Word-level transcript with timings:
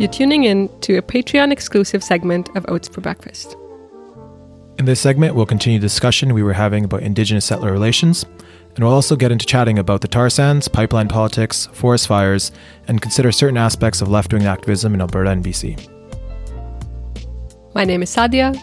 You're 0.00 0.08
tuning 0.08 0.44
in 0.44 0.70
to 0.80 0.96
a 0.96 1.02
Patreon 1.02 1.52
exclusive 1.52 2.02
segment 2.02 2.48
of 2.56 2.64
Oats 2.68 2.88
for 2.88 3.02
Breakfast. 3.02 3.54
In 4.78 4.86
this 4.86 4.98
segment, 4.98 5.34
we'll 5.34 5.44
continue 5.44 5.78
the 5.78 5.84
discussion 5.84 6.32
we 6.32 6.42
were 6.42 6.54
having 6.54 6.84
about 6.84 7.02
Indigenous 7.02 7.44
settler 7.44 7.70
relations, 7.70 8.24
and 8.74 8.82
we'll 8.82 8.94
also 8.94 9.14
get 9.14 9.30
into 9.30 9.44
chatting 9.44 9.78
about 9.78 10.00
the 10.00 10.08
tar 10.08 10.30
sands, 10.30 10.68
pipeline 10.68 11.08
politics, 11.08 11.66
forest 11.74 12.06
fires, 12.06 12.52
and 12.88 13.02
consider 13.02 13.30
certain 13.30 13.58
aspects 13.58 14.00
of 14.00 14.08
left 14.08 14.32
wing 14.32 14.46
activism 14.46 14.94
in 14.94 15.02
Alberta 15.02 15.28
and 15.28 15.44
BC. 15.44 15.76
My 17.74 17.84
name 17.84 18.02
is 18.02 18.08
Sadia. 18.08 18.54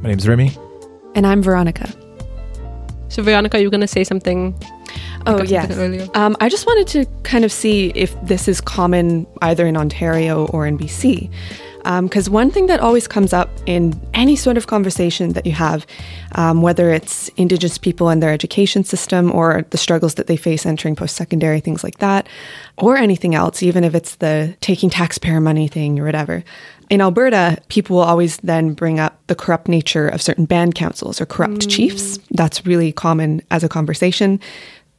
My 0.00 0.08
name 0.08 0.18
is 0.18 0.26
Remy. 0.26 0.56
And 1.14 1.26
I'm 1.26 1.42
Veronica. 1.42 1.92
So, 3.08 3.22
Veronica, 3.22 3.58
you 3.58 3.66
were 3.66 3.70
going 3.70 3.80
to 3.80 3.86
say 3.86 4.04
something 4.04 4.54
Oh, 5.26 5.42
yeah. 5.42 5.66
Um, 6.14 6.36
I 6.40 6.48
just 6.48 6.66
wanted 6.66 6.86
to 6.88 7.06
kind 7.22 7.44
of 7.44 7.50
see 7.50 7.90
if 7.94 8.14
this 8.22 8.46
is 8.46 8.60
common 8.60 9.26
either 9.42 9.66
in 9.66 9.76
Ontario 9.76 10.46
or 10.46 10.66
in 10.66 10.78
BC. 10.78 11.30
Because 12.02 12.26
um, 12.26 12.34
one 12.34 12.50
thing 12.50 12.66
that 12.66 12.80
always 12.80 13.06
comes 13.06 13.32
up 13.32 13.48
in 13.64 14.00
any 14.12 14.34
sort 14.34 14.56
of 14.56 14.66
conversation 14.66 15.34
that 15.34 15.46
you 15.46 15.52
have, 15.52 15.86
um, 16.34 16.60
whether 16.60 16.92
it's 16.92 17.28
Indigenous 17.36 17.78
people 17.78 18.08
and 18.08 18.20
their 18.20 18.32
education 18.32 18.82
system 18.82 19.32
or 19.32 19.64
the 19.70 19.78
struggles 19.78 20.14
that 20.14 20.26
they 20.26 20.36
face 20.36 20.66
entering 20.66 20.96
post 20.96 21.14
secondary, 21.14 21.60
things 21.60 21.84
like 21.84 21.98
that, 21.98 22.28
or 22.76 22.96
anything 22.96 23.36
else, 23.36 23.62
even 23.62 23.84
if 23.84 23.94
it's 23.94 24.16
the 24.16 24.56
taking 24.60 24.90
taxpayer 24.90 25.40
money 25.40 25.68
thing 25.68 26.00
or 26.00 26.04
whatever. 26.04 26.42
In 26.88 27.00
Alberta, 27.00 27.58
people 27.68 27.96
will 27.96 28.04
always 28.04 28.36
then 28.38 28.72
bring 28.72 29.00
up 29.00 29.18
the 29.26 29.34
corrupt 29.34 29.68
nature 29.68 30.08
of 30.08 30.22
certain 30.22 30.44
band 30.44 30.74
councils 30.74 31.20
or 31.20 31.26
corrupt 31.26 31.66
mm. 31.66 31.70
chiefs. 31.70 32.18
That's 32.30 32.64
really 32.64 32.92
common 32.92 33.42
as 33.50 33.64
a 33.64 33.68
conversation. 33.68 34.40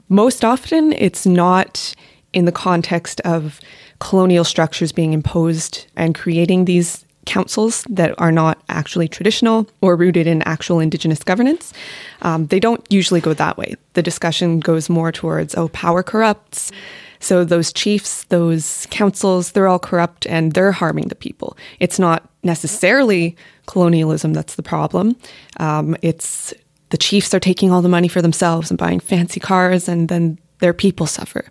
Most 0.10 0.44
often, 0.44 0.94
it's 0.94 1.26
not 1.26 1.94
in 2.34 2.46
the 2.46 2.52
context 2.52 3.22
of 3.22 3.60
colonial 4.00 4.44
structures 4.44 4.92
being 4.92 5.14
imposed 5.14 5.88
and 5.96 6.14
creating 6.14 6.66
these 6.66 7.06
councils 7.26 7.84
that 7.90 8.14
are 8.20 8.32
not 8.32 8.62
actually 8.70 9.08
traditional 9.08 9.68
or 9.82 9.96
rooted 9.96 10.28
in 10.28 10.42
actual 10.44 10.80
Indigenous 10.80 11.24
governance. 11.24 11.74
Um, 12.22 12.48
they 12.48 12.60
don't 12.60 12.86
usually 12.90 13.22
go 13.22 13.34
that 13.34 13.58
way. 13.58 13.76
The 13.94 14.02
discussion 14.02 14.60
goes 14.60 14.90
more 14.90 15.12
towards, 15.12 15.56
oh, 15.56 15.68
power 15.70 16.04
corrupts. 16.04 16.72
So 17.20 17.44
those 17.44 17.74
chiefs, 17.74 18.24
those 18.26 18.88
councils, 18.90 19.52
they're 19.52 19.68
all 19.68 19.80
corrupt 19.80 20.26
and 20.28 20.54
they're 20.54 20.72
harming 20.72 21.08
the 21.08 21.16
people. 21.16 21.58
It's 21.80 22.00
not 22.00 22.30
necessarily 22.44 23.36
colonialism 23.66 24.34
that's 24.34 24.56
the 24.56 24.64
problem. 24.64 25.16
Um, 25.60 25.96
it's 26.02 26.54
the 26.90 26.98
chiefs 26.98 27.34
are 27.34 27.40
taking 27.40 27.72
all 27.72 27.82
the 27.82 27.90
money 27.90 28.08
for 28.08 28.22
themselves 28.22 28.72
and 28.72 28.78
buying 28.78 29.00
fancy 29.00 29.40
cars, 29.40 29.90
and 29.90 30.08
then 30.08 30.40
their 30.60 30.74
people 30.74 31.06
suffer. 31.06 31.46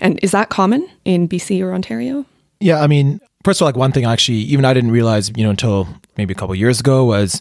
And 0.00 0.18
is 0.22 0.32
that 0.32 0.48
common 0.48 0.88
in 1.04 1.28
BC 1.28 1.62
or 1.62 1.72
Ontario? 1.72 2.26
Yeah, 2.58 2.80
I 2.80 2.86
mean, 2.86 3.20
first 3.44 3.60
of 3.60 3.62
all, 3.62 3.68
like 3.68 3.76
one 3.76 3.92
thing 3.92 4.04
actually, 4.04 4.38
even 4.38 4.64
I 4.64 4.74
didn't 4.74 4.90
realize, 4.90 5.30
you 5.36 5.44
know, 5.44 5.50
until 5.50 5.88
maybe 6.16 6.32
a 6.32 6.34
couple 6.34 6.54
years 6.54 6.80
ago 6.80 7.04
was 7.04 7.40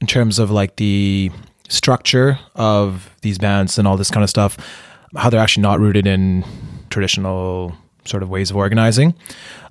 in 0.00 0.06
terms 0.06 0.38
of 0.38 0.50
like 0.50 0.76
the 0.76 1.30
structure 1.68 2.38
of 2.54 3.10
these 3.22 3.38
bands 3.38 3.78
and 3.78 3.88
all 3.88 3.96
this 3.96 4.10
kind 4.10 4.22
of 4.22 4.30
stuff, 4.30 4.56
how 5.16 5.30
they're 5.30 5.40
actually 5.40 5.62
not 5.62 5.80
rooted 5.80 6.06
in 6.06 6.44
traditional 6.90 7.74
sort 8.04 8.22
of 8.22 8.28
ways 8.28 8.50
of 8.50 8.56
organizing. 8.56 9.14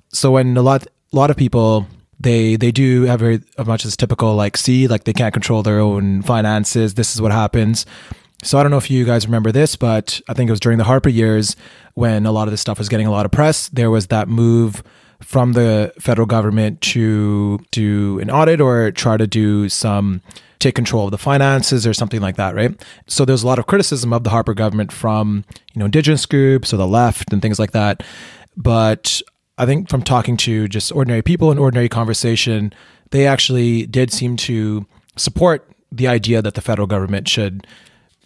So 0.08 0.32
when 0.32 0.56
a 0.56 0.62
lot, 0.62 0.86
a 0.86 1.16
lot 1.16 1.30
of 1.30 1.36
people 1.36 1.86
they 2.20 2.56
they 2.56 2.70
do 2.70 3.02
have 3.04 3.18
very 3.18 3.42
much 3.64 3.84
as 3.84 3.96
typical 3.96 4.34
like 4.34 4.56
see 4.56 4.86
like 4.86 5.04
they 5.04 5.12
can't 5.12 5.32
control 5.32 5.62
their 5.62 5.80
own 5.80 6.22
finances 6.22 6.94
this 6.94 7.14
is 7.14 7.20
what 7.20 7.32
happens 7.32 7.86
so 8.44 8.58
i 8.58 8.62
don't 8.62 8.70
know 8.70 8.76
if 8.76 8.90
you 8.90 9.04
guys 9.04 9.26
remember 9.26 9.50
this 9.50 9.74
but 9.74 10.20
i 10.28 10.34
think 10.34 10.48
it 10.48 10.52
was 10.52 10.60
during 10.60 10.78
the 10.78 10.84
harper 10.84 11.08
years 11.08 11.56
when 11.94 12.26
a 12.26 12.32
lot 12.32 12.46
of 12.46 12.52
this 12.52 12.60
stuff 12.60 12.78
was 12.78 12.88
getting 12.88 13.06
a 13.06 13.10
lot 13.10 13.24
of 13.24 13.32
press 13.32 13.68
there 13.70 13.90
was 13.90 14.08
that 14.08 14.28
move 14.28 14.82
from 15.20 15.52
the 15.52 15.92
federal 15.98 16.26
government 16.26 16.80
to 16.80 17.58
do 17.70 18.18
an 18.20 18.30
audit 18.30 18.60
or 18.60 18.90
try 18.90 19.16
to 19.16 19.26
do 19.26 19.68
some 19.68 20.20
take 20.60 20.74
control 20.74 21.06
of 21.06 21.10
the 21.10 21.18
finances 21.18 21.86
or 21.86 21.92
something 21.92 22.20
like 22.20 22.36
that 22.36 22.54
right? 22.54 22.80
So 23.06 23.24
there's 23.24 23.42
a 23.42 23.46
lot 23.46 23.58
of 23.58 23.66
criticism 23.66 24.12
of 24.12 24.24
the 24.24 24.30
harper 24.30 24.54
government 24.54 24.92
from 24.92 25.44
you 25.74 25.80
know 25.80 25.86
indigenous 25.86 26.26
groups 26.26 26.72
or 26.72 26.76
the 26.76 26.86
left 26.86 27.32
and 27.32 27.42
things 27.42 27.58
like 27.58 27.72
that. 27.72 28.02
But 28.56 29.20
I 29.58 29.66
think 29.66 29.88
from 29.88 30.02
talking 30.02 30.36
to 30.38 30.68
just 30.68 30.92
ordinary 30.92 31.22
people 31.22 31.50
in 31.50 31.58
ordinary 31.58 31.88
conversation, 31.88 32.72
they 33.10 33.26
actually 33.26 33.86
did 33.86 34.12
seem 34.12 34.36
to 34.38 34.86
support 35.16 35.68
the 35.90 36.06
idea 36.06 36.40
that 36.40 36.54
the 36.54 36.60
federal 36.60 36.86
government 36.86 37.28
should 37.28 37.66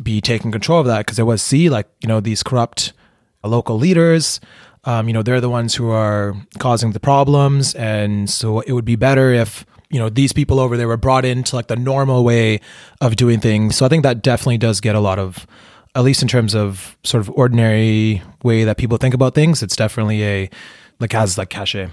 be 0.03 0.21
taking 0.21 0.53
control 0.53 0.81
of 0.81 0.87
that 0.87 0.99
because 0.99 1.19
it 1.19 1.22
was 1.22 1.41
see 1.41 1.71
like 1.71 1.89
you 2.01 2.09
know 2.09 2.21
these 2.21 2.43
corrupt 2.43 2.93
local 3.45 3.78
leaders 3.78 4.41
um, 4.84 5.09
you 5.09 5.15
know 5.15 5.22
they're 5.22 5.41
the 5.41 5.51
ones 5.51 5.75
who 5.75 5.91
are 5.91 6.34
causing 6.59 6.93
the 6.93 7.01
problems. 7.01 7.75
And 7.75 8.28
so 8.28 8.61
it 8.61 8.72
would 8.72 8.84
be 8.84 8.97
better 8.97 9.33
if 9.33 9.65
you 9.91 9.99
know 9.99 10.09
these 10.09 10.33
people 10.33 10.59
over 10.59 10.77
there 10.77 10.89
were 10.89 10.97
brought 10.97 11.25
into 11.25 11.56
like 11.56 11.69
the 11.69 11.77
normal 11.77 12.25
way 12.25 12.61
of 13.00 13.17
doing 13.17 13.41
things 13.41 13.77
so 13.77 13.87
i 13.87 13.89
think 13.89 14.03
that 14.03 14.22
definitely 14.22 14.59
does 14.59 14.81
get 14.81 14.95
a 14.95 15.00
lot 15.00 15.19
of 15.19 15.47
at 15.95 16.03
least 16.03 16.22
in 16.22 16.28
terms 16.28 16.55
of 16.55 16.97
sort 17.05 17.21
of 17.21 17.31
ordinary 17.31 18.21
way 18.43 18.65
that 18.65 18.77
people 18.77 18.99
think 18.99 19.15
about 19.15 19.34
things 19.34 19.62
it's 19.62 19.77
definitely 19.77 20.25
a 20.25 20.50
like 21.00 21.12
has 21.12 21.39
like 21.39 21.50
cachet. 21.50 21.89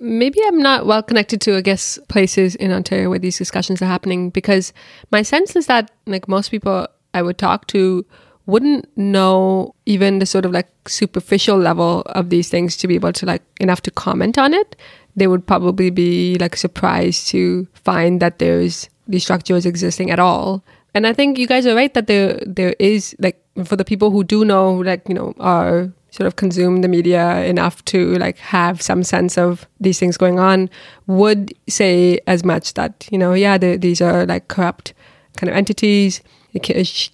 Maybe 0.00 0.38
I'm 0.46 0.58
not 0.58 0.86
well 0.86 1.02
connected 1.02 1.40
to, 1.42 1.56
I 1.56 1.60
guess, 1.60 1.98
places 2.08 2.54
in 2.54 2.70
Ontario 2.70 3.10
where 3.10 3.18
these 3.18 3.36
discussions 3.36 3.82
are 3.82 3.86
happening 3.86 4.30
because 4.30 4.72
my 5.10 5.22
sense 5.22 5.56
is 5.56 5.66
that 5.66 5.90
like 6.06 6.28
most 6.28 6.50
people 6.50 6.86
I 7.14 7.22
would 7.22 7.38
talk 7.38 7.66
to 7.68 8.06
wouldn't 8.46 8.88
know 8.96 9.74
even 9.86 10.20
the 10.20 10.26
sort 10.26 10.44
of 10.44 10.52
like 10.52 10.68
superficial 10.88 11.58
level 11.58 12.02
of 12.06 12.30
these 12.30 12.48
things 12.48 12.76
to 12.78 12.88
be 12.88 12.94
able 12.94 13.12
to 13.12 13.26
like 13.26 13.42
enough 13.60 13.82
to 13.82 13.90
comment 13.90 14.38
on 14.38 14.54
it. 14.54 14.76
They 15.18 15.26
would 15.26 15.46
probably 15.46 15.90
be 15.90 16.38
like 16.38 16.56
surprised 16.56 17.28
to 17.28 17.66
find 17.74 18.20
that 18.20 18.38
there's 18.38 18.88
these 19.06 19.24
structures 19.24 19.66
existing 19.66 20.10
at 20.10 20.18
all. 20.18 20.62
And 20.94 21.06
I 21.06 21.12
think 21.12 21.38
you 21.38 21.46
guys 21.46 21.66
are 21.66 21.74
right 21.74 21.92
that 21.94 22.06
there 22.06 22.40
there 22.46 22.74
is 22.78 23.16
like 23.18 23.42
for 23.64 23.76
the 23.76 23.84
people 23.84 24.10
who 24.10 24.24
do 24.24 24.44
know 24.44 24.74
like 24.74 25.08
you 25.08 25.14
know 25.14 25.34
are 25.40 25.90
sort 26.10 26.26
of 26.26 26.36
consume 26.36 26.80
the 26.80 26.88
media 26.88 27.44
enough 27.44 27.84
to 27.86 28.16
like 28.18 28.38
have 28.38 28.80
some 28.80 29.02
sense 29.02 29.36
of 29.36 29.66
these 29.80 29.98
things 29.98 30.16
going 30.16 30.38
on 30.38 30.70
would 31.06 31.52
say 31.68 32.18
as 32.26 32.44
much 32.44 32.74
that 32.74 33.06
you 33.10 33.18
know 33.18 33.34
yeah 33.34 33.58
these 33.58 34.00
are 34.00 34.24
like 34.24 34.48
corrupt 34.48 34.94
kind 35.36 35.50
of 35.50 35.56
entities 35.56 36.22
it 36.54 36.60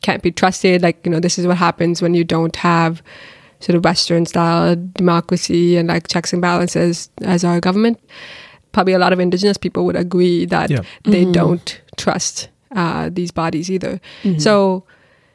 can't 0.00 0.22
be 0.22 0.30
trusted 0.30 0.80
like 0.80 1.04
you 1.04 1.10
know 1.10 1.20
this 1.20 1.38
is 1.38 1.46
what 1.46 1.56
happens 1.56 2.00
when 2.00 2.14
you 2.14 2.24
don't 2.24 2.56
have 2.56 3.02
sort 3.64 3.76
of 3.76 3.84
western 3.84 4.26
style 4.26 4.76
democracy 4.94 5.76
and 5.76 5.88
like 5.88 6.08
checks 6.08 6.32
and 6.32 6.42
balances 6.42 7.08
as 7.22 7.44
our 7.44 7.60
government 7.60 7.98
probably 8.72 8.92
a 8.92 8.98
lot 8.98 9.12
of 9.12 9.20
indigenous 9.20 9.56
people 9.56 9.84
would 9.84 9.96
agree 9.96 10.44
that 10.44 10.70
yeah. 10.70 10.80
they 11.04 11.22
mm-hmm. 11.22 11.32
don't 11.32 11.80
trust 11.96 12.48
uh, 12.72 13.08
these 13.12 13.30
bodies 13.30 13.70
either 13.70 14.00
mm-hmm. 14.22 14.38
so 14.38 14.84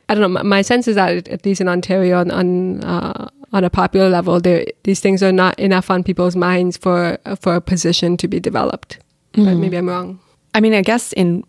I 0.10 0.16
don't 0.16 0.34
know. 0.34 0.44
My 0.44 0.64
sense 0.64 0.88
is 0.88 0.96
that 0.96 1.28
at 1.28 1.46
least 1.46 1.62
in 1.62 1.70
Ontario, 1.70 2.20
on, 2.20 2.32
on 2.32 2.84
uh, 2.84 3.30
on 3.54 3.64
a 3.64 3.70
popular 3.70 4.10
level, 4.10 4.40
these 4.40 5.00
things 5.00 5.22
are 5.22 5.32
not 5.32 5.58
enough 5.60 5.92
on 5.92 6.04
people's 6.04 6.36
minds 6.36 6.78
for 6.78 7.20
for 7.40 7.56
a 7.56 7.62
position 7.62 8.18
to 8.18 8.28
be 8.28 8.40
developed. 8.40 8.98
Mm. 9.34 9.46
But 9.46 9.56
maybe 9.58 9.78
I'm 9.78 9.88
wrong. 9.88 10.20
I 10.56 10.62
mean, 10.62 10.74
I 10.74 10.82
guess 10.82 11.14
in 11.14 11.44
a 11.44 11.48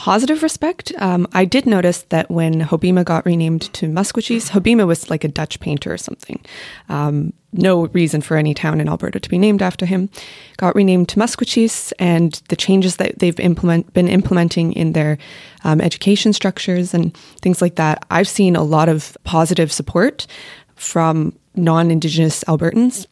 positive 0.00 0.42
respect, 0.42 0.94
um, 0.96 1.28
I 1.34 1.44
did 1.44 1.66
notice 1.66 2.04
that 2.08 2.30
when 2.30 2.62
Hobbema 2.62 3.04
got 3.04 3.26
renamed 3.26 3.70
to 3.74 3.86
Maskwacis, 3.86 4.48
Hobbema 4.48 4.86
was 4.86 5.10
like 5.10 5.24
a 5.24 5.28
Dutch 5.28 5.60
painter 5.60 5.92
or 5.92 5.98
something. 5.98 6.40
Um, 6.88 7.34
no 7.52 7.84
reason 7.88 8.22
for 8.22 8.38
any 8.38 8.54
town 8.54 8.80
in 8.80 8.88
Alberta 8.88 9.20
to 9.20 9.28
be 9.28 9.36
named 9.36 9.60
after 9.60 9.84
him. 9.84 10.08
Got 10.56 10.74
renamed 10.74 11.10
to 11.10 11.18
Maskwacis, 11.18 11.92
and 11.98 12.32
the 12.48 12.56
changes 12.56 12.96
that 12.96 13.18
they've 13.18 13.38
implement, 13.40 13.92
been 13.92 14.08
implementing 14.08 14.72
in 14.72 14.94
their 14.94 15.18
um, 15.64 15.82
education 15.82 16.32
structures 16.32 16.94
and 16.94 17.14
things 17.42 17.60
like 17.60 17.74
that, 17.74 18.02
I've 18.10 18.28
seen 18.28 18.56
a 18.56 18.62
lot 18.62 18.88
of 18.88 19.18
positive 19.24 19.70
support 19.70 20.26
from 20.76 21.38
non 21.54 21.90
Indigenous 21.90 22.42
Albertans. 22.44 23.06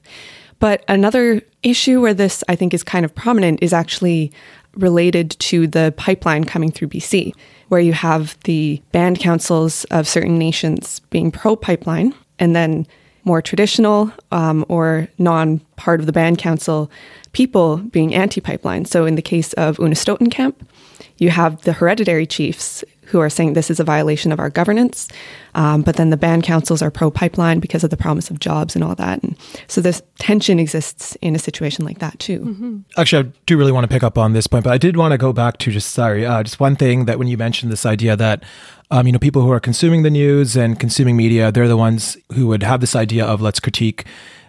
But 0.59 0.85
another 0.89 1.43
issue 1.63 2.01
where 2.01 2.15
this, 2.15 2.43
I 2.49 2.57
think, 2.57 2.73
is 2.73 2.83
kind 2.83 3.05
of 3.05 3.15
prominent 3.15 3.63
is 3.63 3.75
actually 3.75 4.33
related 4.79 5.31
to 5.41 5.67
the 5.67 5.93
pipeline 5.97 6.45
coming 6.45 6.71
through 6.71 6.89
BC, 6.89 7.35
where 7.69 7.81
you 7.81 7.93
have 7.93 8.39
the 8.45 8.81
band 8.93 9.19
councils 9.19 9.85
of 9.91 10.09
certain 10.09 10.39
nations 10.39 11.01
being 11.11 11.31
pro 11.31 11.57
pipeline, 11.57 12.15
and 12.39 12.57
then 12.57 12.87
more 13.25 13.43
traditional 13.43 14.11
um, 14.33 14.65
or 14.69 15.09
non 15.19 15.59
part 15.77 16.01
of 16.01 16.07
the 16.07 16.13
band 16.13 16.39
council 16.39 16.91
people 17.33 17.77
being 17.77 18.15
anti 18.15 18.41
pipeline. 18.41 18.85
So, 18.85 19.05
in 19.05 19.17
the 19.17 19.23
case 19.23 19.53
of 19.55 19.77
Unist'ot'en 19.77 20.31
Camp, 20.31 20.67
you 21.19 21.31
have 21.31 21.63
the 21.63 21.75
hereditary 21.75 22.27
chiefs 22.27 22.85
who 23.09 23.21
are 23.21 23.31
saying 23.31 23.55
this 23.55 23.71
is 23.71 23.81
a 23.81 23.85
violation 23.85 24.33
of 24.33 24.39
our 24.39 24.51
governance. 24.51 25.09
Um, 25.55 25.83
but 25.83 25.97
then 25.97 26.11
the 26.11 26.17
band 26.17 26.45
councils 26.45 26.83
are 26.83 26.91
pro 26.91 27.11
pipeline 27.11 27.59
because 27.59 27.83
of 27.83 27.91
the 27.91 27.97
promise 27.97 28.31
of 28.31 28.39
jobs 28.39 28.75
and 28.75 28.85
all 28.85 28.95
that. 28.95 29.23
And 29.23 29.37
so 29.67 29.81
this 29.81 30.03
tension 30.19 30.59
exists 30.59 31.17
in 31.23 31.35
a 31.35 31.39
situation 31.39 31.85
like 31.85 32.01
that 32.01 32.19
too. 32.19 32.41
Mm-hmm. 32.41 32.79
Actually, 32.97 33.29
I 33.29 33.33
do 33.47 33.57
really 33.57 33.73
want 33.73 33.85
to 33.85 33.89
pick 33.89 34.03
up 34.03 34.19
on 34.19 34.35
this 34.35 34.47
point, 34.47 34.65
but 34.65 34.73
I 34.73 34.79
did 34.79 34.97
want 34.97 35.13
to 35.13 35.19
go 35.19 35.33
back 35.33 35.57
to 35.59 35.71
just, 35.71 35.91
sorry, 35.93 36.27
uh, 36.27 36.43
just 36.43 36.61
one 36.61 36.77
thing 36.77 37.07
that 37.07 37.19
when 37.19 37.29
you 37.29 37.39
mentioned 37.39 37.73
this 37.73 37.87
idea 37.87 38.15
that 38.17 38.45
um, 38.91 39.07
you 39.07 39.13
know, 39.13 39.19
people 39.19 39.43
who 39.43 39.53
are 39.53 39.61
consuming 39.61 40.03
the 40.03 40.11
news 40.11 40.57
and 40.57 40.81
consuming 40.81 41.17
media, 41.17 41.53
they're 41.53 41.69
the 41.69 41.77
ones 41.77 42.17
who 42.33 42.47
would 42.47 42.63
have 42.63 42.81
this 42.81 42.97
idea 42.97 43.25
of 43.25 43.41
let's 43.41 43.61
critique 43.61 44.07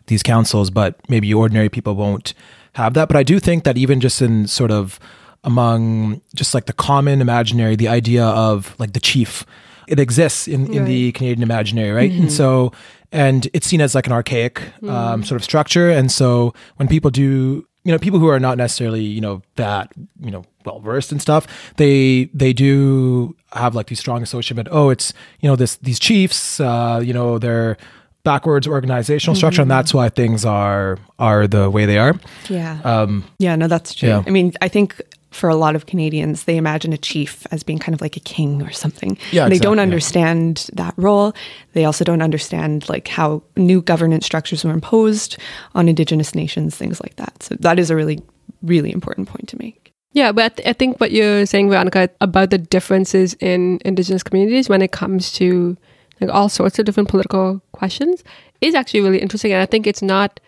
these 0.07 0.23
councils, 0.23 0.69
but 0.69 0.95
maybe 1.09 1.33
ordinary 1.33 1.69
people 1.69 1.95
won't 1.95 2.33
have 2.73 2.93
that. 2.93 3.07
But 3.09 3.17
I 3.17 3.23
do 3.23 3.39
think 3.39 3.63
that 3.65 3.77
even 3.77 3.99
just 3.99 4.21
in 4.21 4.47
sort 4.47 4.71
of 4.71 4.99
among 5.43 6.21
just 6.35 6.53
like 6.53 6.65
the 6.65 6.73
common 6.73 7.21
imaginary, 7.21 7.75
the 7.75 7.87
idea 7.87 8.25
of 8.25 8.75
like 8.79 8.93
the 8.93 8.99
chief, 8.99 9.45
it 9.87 9.99
exists 9.99 10.47
in, 10.47 10.65
right. 10.65 10.77
in 10.77 10.85
the 10.85 11.11
Canadian 11.13 11.43
imaginary, 11.43 11.91
right? 11.91 12.11
Mm-hmm. 12.11 12.23
And 12.23 12.31
so, 12.31 12.71
and 13.11 13.47
it's 13.53 13.67
seen 13.67 13.81
as 13.81 13.95
like 13.95 14.05
an 14.05 14.13
archaic 14.13 14.61
um, 14.83 15.21
mm. 15.21 15.25
sort 15.25 15.39
of 15.39 15.43
structure. 15.43 15.89
And 15.89 16.11
so 16.11 16.53
when 16.77 16.87
people 16.87 17.09
do 17.09 17.65
you 17.83 17.91
know 17.91 17.99
people 17.99 18.19
who 18.19 18.27
are 18.27 18.39
not 18.39 18.57
necessarily 18.57 19.01
you 19.01 19.21
know 19.21 19.41
that 19.55 19.91
you 20.19 20.31
know 20.31 20.43
well 20.65 20.79
versed 20.79 21.11
and 21.11 21.21
stuff 21.21 21.47
they 21.77 22.25
they 22.33 22.53
do 22.53 23.35
have 23.53 23.73
like 23.73 23.87
these 23.87 23.99
strong 23.99 24.21
association 24.21 24.67
oh 24.69 24.89
it's 24.89 25.13
you 25.39 25.49
know 25.49 25.55
this 25.55 25.77
these 25.77 25.97
chiefs 25.97 26.59
uh 26.59 27.01
you 27.03 27.13
know 27.13 27.39
they're 27.39 27.77
backwards 28.23 28.67
organizational 28.67 29.33
mm-hmm. 29.33 29.39
structure 29.39 29.61
and 29.61 29.71
that's 29.71 29.93
why 29.93 30.09
things 30.09 30.43
are 30.43 30.97
are 31.17 31.47
the 31.47 31.69
way 31.69 31.85
they 31.85 31.97
are 31.97 32.13
yeah 32.49 32.79
um 32.83 33.23
yeah 33.39 33.55
no 33.55 33.67
that's 33.67 33.93
true 33.93 34.09
yeah. 34.09 34.23
i 34.27 34.29
mean 34.29 34.53
i 34.61 34.67
think 34.67 35.01
for 35.31 35.49
a 35.49 35.55
lot 35.55 35.75
of 35.75 35.85
Canadians, 35.85 36.45
they 36.45 36.57
imagine 36.57 36.91
a 36.91 36.97
chief 36.97 37.45
as 37.51 37.63
being 37.63 37.79
kind 37.79 37.93
of 37.93 38.01
like 38.01 38.17
a 38.17 38.21
king 38.21 38.61
or 38.61 38.71
something. 38.71 39.17
Yeah, 39.31 39.47
they 39.47 39.55
exactly, 39.55 39.59
don't 39.59 39.79
understand 39.79 40.69
yeah. 40.69 40.85
that 40.85 40.93
role. 40.97 41.33
They 41.73 41.85
also 41.85 42.03
don't 42.03 42.21
understand 42.21 42.89
like 42.89 43.07
how 43.07 43.43
new 43.55 43.81
governance 43.81 44.25
structures 44.25 44.63
were 44.63 44.71
imposed 44.71 45.37
on 45.75 45.87
Indigenous 45.87 46.33
nations, 46.33 46.75
things 46.75 46.99
like 47.01 47.15
that. 47.17 47.43
So 47.43 47.55
that 47.59 47.77
is 47.77 47.89
a 47.89 47.95
really, 47.95 48.21
really 48.61 48.91
important 48.91 49.27
point 49.27 49.47
to 49.49 49.57
make. 49.57 49.93
Yeah, 50.13 50.31
but 50.31 50.43
I, 50.43 50.49
th- 50.49 50.67
I 50.67 50.73
think 50.73 50.99
what 50.99 51.11
you're 51.11 51.45
saying, 51.45 51.69
Veronica, 51.69 52.09
about 52.19 52.49
the 52.49 52.57
differences 52.57 53.35
in 53.35 53.79
Indigenous 53.85 54.23
communities 54.23 54.67
when 54.67 54.81
it 54.81 54.91
comes 54.91 55.31
to 55.33 55.77
like 56.19 56.31
all 56.31 56.49
sorts 56.49 56.79
of 56.79 56.85
different 56.85 57.09
political 57.09 57.61
questions 57.71 58.23
is 58.61 58.73
actually 58.73 59.01
really 59.01 59.19
interesting. 59.19 59.53
And 59.53 59.61
I 59.61 59.65
think 59.65 59.85
it's 59.85 60.01
not 60.01 60.39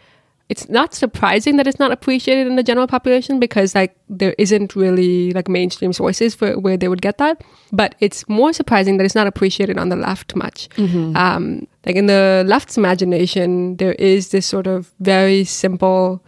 it's 0.51 0.68
not 0.68 0.94
surprising 0.94 1.56
that 1.56 1.65
it's 1.65 1.80
not 1.80 1.92
appreciated 1.94 2.45
in 2.45 2.57
the 2.57 2.63
general 2.63 2.86
population 2.86 3.39
because 3.39 3.74
like 3.74 3.95
there 4.09 4.36
isn't 4.38 4.75
really 4.75 5.31
like 5.31 5.48
mainstream 5.48 5.94
sources 5.94 6.36
for 6.36 6.59
where 6.59 6.75
they 6.75 6.89
would 6.89 7.01
get 7.01 7.18
that. 7.19 7.42
But 7.71 7.95
it's 8.01 8.27
more 8.27 8.51
surprising 8.51 8.98
that 8.98 9.06
it's 9.06 9.15
not 9.15 9.27
appreciated 9.27 9.77
on 9.77 9.88
the 9.88 9.95
left 9.95 10.36
much. 10.36 10.68
Mm-hmm. 10.75 11.15
um, 11.15 11.68
like 11.86 11.95
in 11.95 12.07
the 12.07 12.44
left's 12.45 12.77
imagination 12.77 13.77
there 13.77 13.94
is 13.94 14.30
this 14.30 14.45
sort 14.45 14.68
of 14.68 14.94
very 15.00 15.45
simple 15.45 16.21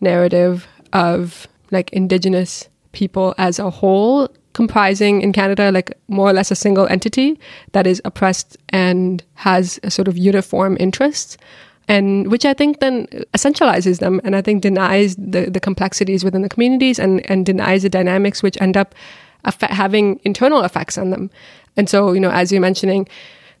narrative 0.00 0.68
of 0.92 1.48
like 1.70 1.90
indigenous 1.92 2.68
people 2.92 3.34
as 3.38 3.58
a 3.58 3.70
whole 3.70 4.28
comprising 4.52 5.22
in 5.22 5.32
Canada 5.32 5.72
like 5.72 5.96
more 6.08 6.28
or 6.28 6.34
less 6.34 6.50
a 6.50 6.56
single 6.56 6.86
entity 6.88 7.40
that 7.72 7.86
is 7.86 8.02
oppressed 8.04 8.58
and 8.68 9.24
has 9.34 9.80
a 9.84 9.90
sort 9.90 10.06
of 10.06 10.18
uniform 10.18 10.76
interests 10.78 11.38
and 11.90 12.30
which 12.30 12.44
I 12.44 12.54
think 12.54 12.78
then 12.78 13.08
essentializes 13.34 13.98
them 13.98 14.20
and 14.22 14.36
I 14.36 14.42
think 14.42 14.62
denies 14.62 15.16
the, 15.16 15.50
the 15.50 15.58
complexities 15.58 16.22
within 16.22 16.42
the 16.42 16.48
communities 16.48 17.00
and, 17.00 17.28
and 17.28 17.44
denies 17.44 17.82
the 17.82 17.88
dynamics 17.88 18.44
which 18.44 18.56
end 18.60 18.76
up 18.76 18.94
having 19.60 20.20
internal 20.22 20.62
effects 20.62 20.96
on 20.96 21.10
them. 21.10 21.30
And 21.76 21.90
so, 21.90 22.12
you 22.12 22.20
know, 22.20 22.30
as 22.30 22.52
you're 22.52 22.60
mentioning, 22.60 23.08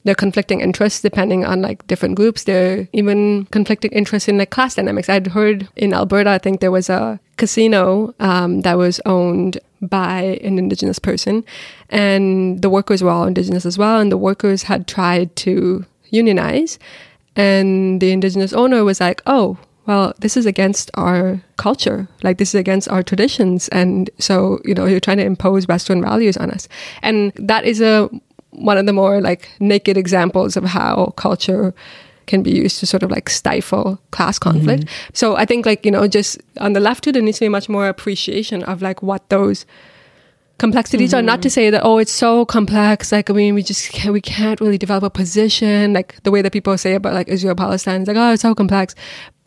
there 0.04 0.12
are 0.12 0.14
conflicting 0.14 0.60
interests 0.60 1.00
depending 1.00 1.44
on 1.44 1.60
like 1.60 1.84
different 1.88 2.14
groups. 2.14 2.44
There 2.44 2.78
are 2.78 2.88
even 2.92 3.46
conflicting 3.46 3.90
interests 3.90 4.28
in 4.28 4.38
like 4.38 4.50
class 4.50 4.76
dynamics. 4.76 5.08
I'd 5.08 5.26
heard 5.26 5.68
in 5.74 5.92
Alberta, 5.92 6.30
I 6.30 6.38
think 6.38 6.60
there 6.60 6.70
was 6.70 6.88
a 6.88 7.18
casino 7.36 8.14
um, 8.20 8.60
that 8.60 8.78
was 8.78 9.00
owned 9.06 9.58
by 9.82 10.38
an 10.44 10.56
indigenous 10.56 10.98
person, 10.98 11.44
and 11.88 12.62
the 12.62 12.70
workers 12.70 13.02
were 13.02 13.10
all 13.10 13.26
indigenous 13.26 13.66
as 13.66 13.76
well. 13.76 13.98
And 13.98 14.12
the 14.12 14.16
workers 14.16 14.64
had 14.64 14.86
tried 14.86 15.34
to 15.36 15.84
unionize, 16.10 16.78
and 17.36 18.00
the 18.00 18.12
indigenous 18.12 18.52
owner 18.52 18.84
was 18.84 19.00
like, 19.00 19.22
oh, 19.26 19.58
well, 19.86 20.14
this 20.18 20.36
is 20.36 20.46
against 20.46 20.90
our 20.94 21.40
culture. 21.56 22.06
Like, 22.22 22.38
this 22.38 22.54
is 22.54 22.58
against 22.58 22.88
our 22.88 23.02
traditions. 23.02 23.68
And 23.68 24.10
so, 24.18 24.60
you 24.64 24.74
know, 24.74 24.86
you're 24.86 25.00
trying 25.00 25.16
to 25.16 25.24
impose 25.24 25.66
Western 25.66 26.02
values 26.02 26.36
on 26.36 26.50
us. 26.50 26.68
And 27.02 27.32
that 27.36 27.64
is 27.64 27.80
a 27.80 28.08
one 28.50 28.76
of 28.76 28.86
the 28.86 28.92
more 28.92 29.20
like 29.20 29.48
naked 29.60 29.96
examples 29.96 30.56
of 30.56 30.64
how 30.64 31.12
culture 31.16 31.72
can 32.26 32.42
be 32.42 32.50
used 32.50 32.78
to 32.80 32.86
sort 32.86 33.02
of 33.02 33.10
like 33.10 33.28
stifle 33.28 34.00
class 34.10 34.38
conflict. 34.38 34.84
Mm-hmm. 34.84 35.10
So 35.14 35.36
I 35.36 35.44
think 35.44 35.66
like, 35.66 35.84
you 35.84 35.90
know, 35.90 36.06
just 36.06 36.40
on 36.58 36.72
the 36.72 36.80
left 36.80 37.04
too, 37.04 37.12
there 37.12 37.22
needs 37.22 37.38
to 37.38 37.44
be 37.44 37.48
much 37.48 37.68
more 37.68 37.88
appreciation 37.88 38.62
of 38.64 38.82
like 38.82 39.02
what 39.02 39.28
those 39.28 39.66
complexities 40.60 41.10
mm-hmm. 41.10 41.18
are 41.18 41.22
not 41.22 41.40
to 41.40 41.48
say 41.48 41.70
that 41.70 41.82
oh 41.84 41.96
it's 41.96 42.12
so 42.12 42.44
complex 42.44 43.10
like 43.10 43.30
i 43.30 43.32
mean 43.32 43.54
we 43.54 43.62
just 43.62 43.90
can't, 43.92 44.12
we 44.12 44.20
can't 44.20 44.60
really 44.60 44.76
develop 44.76 45.02
a 45.02 45.10
position 45.10 45.94
like 45.94 46.22
the 46.22 46.30
way 46.30 46.42
that 46.42 46.52
people 46.52 46.76
say 46.76 46.94
about 46.94 47.14
like 47.14 47.26
israel 47.28 47.54
palestine 47.54 48.02
is 48.02 48.08
like 48.08 48.16
oh 48.16 48.32
it's 48.34 48.42
so 48.42 48.54
complex 48.54 48.94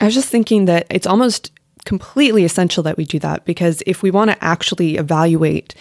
i 0.02 0.06
was 0.06 0.16
just 0.16 0.28
thinking 0.28 0.66
that 0.66 0.88
it's 0.90 1.06
almost 1.06 1.52
completely 1.86 2.44
essential 2.44 2.82
that 2.82 2.98
we 2.98 3.06
do 3.06 3.20
that 3.20 3.46
because 3.46 3.84
if 3.86 4.02
we 4.02 4.10
want 4.10 4.32
to 4.32 4.44
actually 4.44 4.96
evaluate 4.96 5.76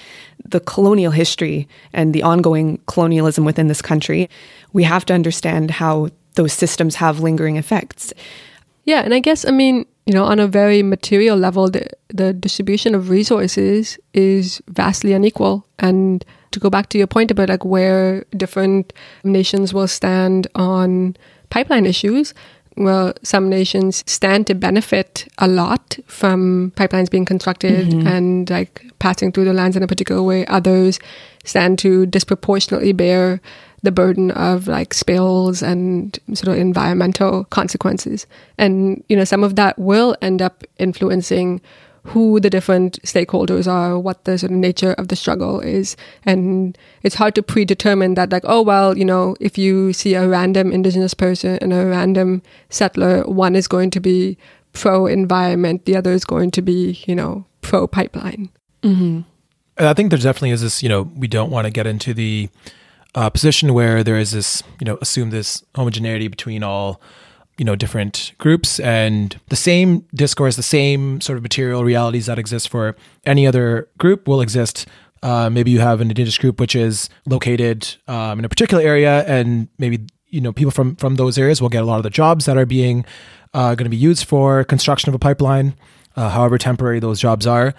the 0.44 0.60
colonial 0.60 1.12
history 1.12 1.66
and 1.94 2.12
the 2.12 2.22
ongoing 2.22 2.78
colonialism 2.86 3.44
within 3.44 3.68
this 3.68 3.80
country 3.80 4.28
we 4.74 4.82
have 4.82 5.06
to 5.06 5.14
understand 5.14 5.70
how 5.70 6.10
those 6.34 6.52
systems 6.52 6.96
have 6.96 7.20
lingering 7.20 7.56
effects 7.56 8.12
yeah 8.84 9.00
and 9.00 9.14
i 9.14 9.18
guess 9.18 9.46
i 9.46 9.50
mean 9.50 9.86
you 10.06 10.12
know, 10.12 10.24
on 10.24 10.40
a 10.40 10.48
very 10.48 10.82
material 10.82 11.36
level, 11.36 11.70
the, 11.70 11.86
the 12.08 12.32
distribution 12.32 12.94
of 12.94 13.08
resources 13.08 13.98
is 14.14 14.60
vastly 14.68 15.12
unequal. 15.12 15.66
And 15.78 16.24
to 16.50 16.58
go 16.58 16.70
back 16.70 16.88
to 16.90 16.98
your 16.98 17.06
point 17.06 17.30
about 17.30 17.48
like 17.48 17.64
where 17.64 18.24
different 18.36 18.92
nations 19.22 19.72
will 19.72 19.88
stand 19.88 20.48
on 20.54 21.16
pipeline 21.50 21.86
issues, 21.86 22.34
well, 22.76 23.12
some 23.22 23.48
nations 23.48 24.02
stand 24.06 24.46
to 24.46 24.54
benefit 24.54 25.28
a 25.38 25.46
lot 25.46 25.98
from 26.06 26.72
pipelines 26.76 27.10
being 27.10 27.24
constructed 27.24 27.88
mm-hmm. 27.88 28.06
and 28.06 28.50
like 28.50 28.84
passing 28.98 29.30
through 29.30 29.44
the 29.44 29.52
lands 29.52 29.76
in 29.76 29.82
a 29.82 29.86
particular 29.86 30.22
way. 30.22 30.46
Others 30.46 30.98
stand 31.44 31.78
to 31.80 32.06
disproportionately 32.06 32.92
bear 32.92 33.40
the 33.82 33.92
burden 33.92 34.30
of 34.32 34.68
like 34.68 34.94
spills 34.94 35.62
and 35.62 36.18
sort 36.34 36.48
of 36.48 36.60
environmental 36.60 37.44
consequences. 37.44 38.26
And, 38.58 39.02
you 39.08 39.16
know, 39.16 39.24
some 39.24 39.42
of 39.42 39.56
that 39.56 39.78
will 39.78 40.16
end 40.22 40.40
up 40.40 40.64
influencing 40.78 41.60
who 42.04 42.40
the 42.40 42.50
different 42.50 43.00
stakeholders 43.02 43.70
are, 43.70 43.98
what 43.98 44.24
the 44.24 44.36
sort 44.36 44.50
of 44.50 44.58
nature 44.58 44.92
of 44.94 45.08
the 45.08 45.16
struggle 45.16 45.60
is. 45.60 45.96
And 46.24 46.76
it's 47.02 47.14
hard 47.14 47.34
to 47.36 47.42
predetermine 47.42 48.14
that, 48.14 48.32
like, 48.32 48.42
oh, 48.44 48.62
well, 48.62 48.98
you 48.98 49.04
know, 49.04 49.36
if 49.40 49.56
you 49.56 49.92
see 49.92 50.14
a 50.14 50.28
random 50.28 50.72
indigenous 50.72 51.14
person 51.14 51.58
and 51.60 51.72
a 51.72 51.86
random 51.86 52.42
settler, 52.70 53.22
one 53.22 53.54
is 53.54 53.68
going 53.68 53.90
to 53.90 54.00
be 54.00 54.36
pro 54.72 55.06
environment, 55.06 55.84
the 55.84 55.94
other 55.94 56.12
is 56.12 56.24
going 56.24 56.50
to 56.52 56.62
be, 56.62 57.04
you 57.06 57.14
know, 57.14 57.44
pro 57.60 57.86
pipeline. 57.86 58.48
Mm-hmm. 58.82 59.20
I 59.78 59.94
think 59.94 60.10
there 60.10 60.18
definitely 60.18 60.50
is 60.50 60.60
this, 60.60 60.82
you 60.82 60.88
know, 60.88 61.02
we 61.16 61.28
don't 61.28 61.50
want 61.50 61.66
to 61.66 61.70
get 61.70 61.86
into 61.86 62.14
the 62.14 62.48
uh, 63.14 63.30
position 63.30 63.74
where 63.74 64.02
there 64.02 64.16
is 64.16 64.32
this, 64.32 64.62
you 64.80 64.84
know, 64.84 64.98
assume 65.00 65.30
this 65.30 65.64
homogeneity 65.74 66.28
between 66.28 66.62
all, 66.62 67.00
you 67.58 67.64
know, 67.64 67.76
different 67.76 68.32
groups 68.38 68.80
and 68.80 69.38
the 69.48 69.56
same 69.56 70.06
discourse, 70.14 70.56
the 70.56 70.62
same 70.62 71.20
sort 71.20 71.36
of 71.36 71.42
material 71.42 71.84
realities 71.84 72.26
that 72.26 72.38
exist 72.38 72.68
for 72.68 72.96
any 73.24 73.46
other 73.46 73.88
group 73.98 74.26
will 74.26 74.40
exist. 74.40 74.86
Uh, 75.22 75.48
maybe 75.50 75.70
you 75.70 75.78
have 75.78 76.00
an 76.00 76.08
indigenous 76.08 76.38
group 76.38 76.58
which 76.58 76.74
is 76.74 77.08
located 77.26 77.94
um, 78.08 78.38
in 78.38 78.44
a 78.44 78.48
particular 78.48 78.82
area, 78.82 79.24
and 79.26 79.68
maybe 79.78 80.04
you 80.28 80.40
know 80.40 80.52
people 80.52 80.72
from 80.72 80.96
from 80.96 81.14
those 81.16 81.38
areas 81.38 81.60
will 81.62 81.68
get 81.68 81.82
a 81.82 81.86
lot 81.86 81.98
of 81.98 82.02
the 82.02 82.10
jobs 82.10 82.46
that 82.46 82.56
are 82.56 82.66
being 82.66 83.04
uh, 83.54 83.74
going 83.74 83.84
to 83.84 83.90
be 83.90 83.96
used 83.96 84.24
for 84.24 84.64
construction 84.64 85.10
of 85.10 85.14
a 85.14 85.18
pipeline, 85.18 85.76
uh, 86.16 86.30
however 86.30 86.58
temporary 86.58 86.98
those 86.98 87.20
jobs 87.20 87.46
are 87.46 87.74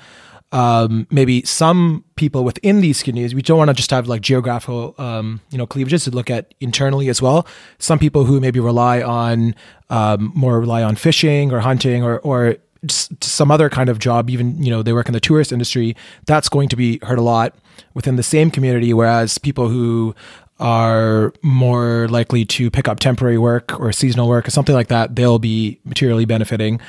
um, 0.53 1.07
maybe 1.09 1.43
some 1.43 2.05
people 2.15 2.43
within 2.43 2.79
these 2.79 3.01
communities, 3.01 3.33
we 3.33 3.41
don't 3.41 3.57
want 3.57 3.69
to 3.69 3.73
just 3.73 3.89
have 3.89 4.07
like 4.07 4.21
geographical, 4.21 4.93
um, 4.99 5.41
you 5.49 5.57
know, 5.57 5.65
cleavages 5.65 6.03
to 6.03 6.11
look 6.11 6.29
at 6.29 6.53
internally 6.61 7.09
as 7.09 7.23
well. 7.23 7.47
Some 7.79 7.97
people 7.97 8.25
who 8.25 8.39
maybe 8.39 8.59
rely 8.59 9.01
on 9.01 9.55
um, 9.89 10.31
more 10.35 10.59
rely 10.59 10.83
on 10.83 10.95
fishing 10.95 11.51
or 11.51 11.59
hunting 11.59 12.03
or 12.03 12.19
or 12.19 12.57
some 12.87 13.49
other 13.49 13.67
kind 13.67 13.89
of 13.89 13.97
job, 13.97 14.29
even 14.29 14.61
you 14.61 14.69
know 14.69 14.83
they 14.83 14.93
work 14.93 15.07
in 15.07 15.13
the 15.13 15.19
tourist 15.19 15.51
industry. 15.51 15.95
That's 16.27 16.49
going 16.49 16.69
to 16.69 16.75
be 16.75 16.99
hurt 17.01 17.17
a 17.17 17.23
lot 17.23 17.55
within 17.95 18.15
the 18.15 18.23
same 18.23 18.51
community. 18.51 18.93
Whereas 18.93 19.39
people 19.39 19.69
who 19.69 20.13
are 20.59 21.33
more 21.41 22.07
likely 22.09 22.45
to 22.45 22.69
pick 22.69 22.87
up 22.87 22.99
temporary 22.99 23.39
work 23.39 23.79
or 23.79 23.91
seasonal 23.91 24.27
work 24.27 24.47
or 24.47 24.51
something 24.51 24.75
like 24.75 24.89
that, 24.89 25.15
they'll 25.15 25.39
be 25.39 25.79
materially 25.83 26.25
benefiting. 26.25 26.79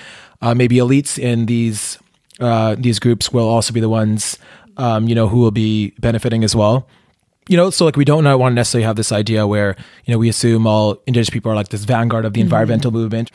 Uh, 0.42 0.54
maybe 0.54 0.76
elites 0.76 1.18
in 1.18 1.46
these 1.46 1.98
uh, 2.44 2.76
these 2.78 2.98
groups 2.98 3.32
will 3.32 3.48
also 3.48 3.72
be 3.72 3.80
the 3.80 3.88
ones, 3.88 4.38
um, 4.76 5.08
you 5.08 5.14
know, 5.14 5.28
who 5.28 5.38
will 5.38 5.50
be 5.50 5.94
benefiting 5.98 6.44
as 6.44 6.54
well. 6.54 6.86
You 7.48 7.56
know, 7.56 7.70
so 7.70 7.84
like 7.84 7.96
we 7.96 8.04
don't 8.04 8.24
want 8.24 8.52
to 8.52 8.54
necessarily 8.54 8.84
have 8.84 8.96
this 8.96 9.12
idea 9.12 9.46
where 9.46 9.76
you 10.04 10.12
know 10.12 10.18
we 10.18 10.28
assume 10.28 10.66
all 10.66 11.02
indigenous 11.06 11.30
people 11.30 11.52
are 11.52 11.54
like 11.54 11.68
this 11.68 11.84
vanguard 11.84 12.24
of 12.24 12.32
the 12.32 12.40
mm-hmm. 12.40 12.46
environmental 12.46 12.90
movement. 12.90 13.30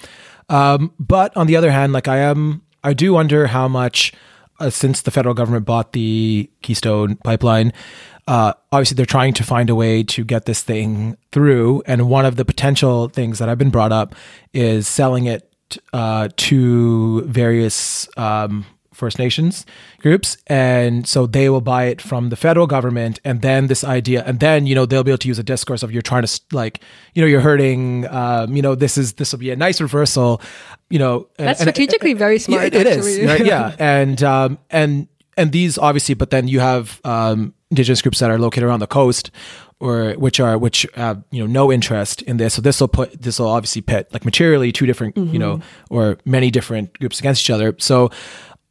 Um, 0.49 0.93
but 0.99 1.35
on 1.37 1.47
the 1.47 1.55
other 1.55 1.71
hand, 1.71 1.93
like 1.93 2.07
I 2.07 2.17
am, 2.17 2.63
I 2.83 2.93
do 2.93 3.13
wonder 3.13 3.47
how 3.47 3.67
much 3.67 4.13
uh, 4.59 4.69
since 4.69 5.01
the 5.01 5.11
federal 5.11 5.35
government 5.35 5.65
bought 5.65 5.93
the 5.93 6.49
Keystone 6.61 7.17
pipeline, 7.17 7.71
uh, 8.27 8.53
obviously 8.71 8.95
they're 8.95 9.05
trying 9.05 9.33
to 9.33 9.43
find 9.43 9.69
a 9.69 9.75
way 9.75 10.03
to 10.03 10.23
get 10.23 10.45
this 10.45 10.63
thing 10.63 11.17
through. 11.31 11.83
And 11.85 12.09
one 12.09 12.25
of 12.25 12.35
the 12.35 12.45
potential 12.45 13.09
things 13.09 13.39
that 13.39 13.49
I've 13.49 13.57
been 13.57 13.69
brought 13.69 13.91
up 13.91 14.15
is 14.53 14.87
selling 14.87 15.25
it 15.25 15.49
uh, 15.93 16.29
to 16.35 17.21
various 17.23 18.07
um, 18.17 18.65
First 18.99 19.17
Nations 19.17 19.65
groups. 19.99 20.37
And 20.47 21.07
so 21.07 21.25
they 21.25 21.49
will 21.49 21.61
buy 21.61 21.85
it 21.85 22.01
from 22.01 22.29
the 22.29 22.35
federal 22.35 22.67
government. 22.67 23.19
And 23.23 23.41
then 23.41 23.67
this 23.67 23.83
idea, 23.83 24.23
and 24.25 24.39
then, 24.39 24.67
you 24.67 24.75
know, 24.75 24.85
they'll 24.85 25.03
be 25.03 25.11
able 25.11 25.19
to 25.19 25.27
use 25.27 25.39
a 25.39 25.43
discourse 25.43 25.81
of 25.81 25.91
you're 25.91 26.01
trying 26.01 26.23
to, 26.23 26.41
like, 26.51 26.81
you 27.13 27.21
know, 27.21 27.27
you're 27.27 27.41
hurting, 27.41 28.07
um, 28.09 28.55
you 28.55 28.61
know, 28.61 28.75
this 28.75 28.97
is, 28.97 29.13
this 29.13 29.31
will 29.31 29.39
be 29.39 29.51
a 29.51 29.55
nice 29.55 29.81
reversal, 29.81 30.41
you 30.89 30.99
know. 30.99 31.27
That's 31.37 31.61
and, 31.61 31.69
strategically 31.69 32.11
and, 32.11 32.19
very 32.19 32.37
smart. 32.37 32.73
Yeah, 32.73 32.79
it 32.81 32.87
is, 32.87 33.25
right? 33.25 33.45
yeah. 33.45 33.75
And, 33.79 34.21
um, 34.21 34.59
and, 34.69 35.07
and 35.37 35.51
these 35.51 35.77
obviously, 35.77 36.15
but 36.15 36.29
then 36.31 36.47
you 36.47 36.59
have 36.59 36.99
um, 37.05 37.53
indigenous 37.71 38.01
groups 38.01 38.19
that 38.19 38.29
are 38.29 38.37
located 38.37 38.63
around 38.63 38.81
the 38.81 38.87
coast 38.87 39.31
or 39.79 40.13
which 40.13 40.39
are 40.39 40.57
which 40.57 40.85
have 40.95 41.23
you 41.31 41.39
know 41.39 41.47
no 41.47 41.71
interest 41.71 42.21
in 42.23 42.37
this 42.37 42.53
so 42.55 42.61
this 42.61 42.79
will 42.81 42.87
put 42.87 43.21
this 43.21 43.39
will 43.39 43.47
obviously 43.47 43.81
pit 43.81 44.07
like 44.11 44.25
materially 44.25 44.71
two 44.71 44.85
different 44.85 45.15
mm-hmm. 45.15 45.33
you 45.33 45.39
know 45.39 45.57
mm-hmm. 45.57 45.93
or 45.93 46.17
many 46.25 46.51
different 46.51 46.97
groups 46.99 47.19
against 47.19 47.43
each 47.43 47.49
other 47.49 47.75
so 47.79 48.09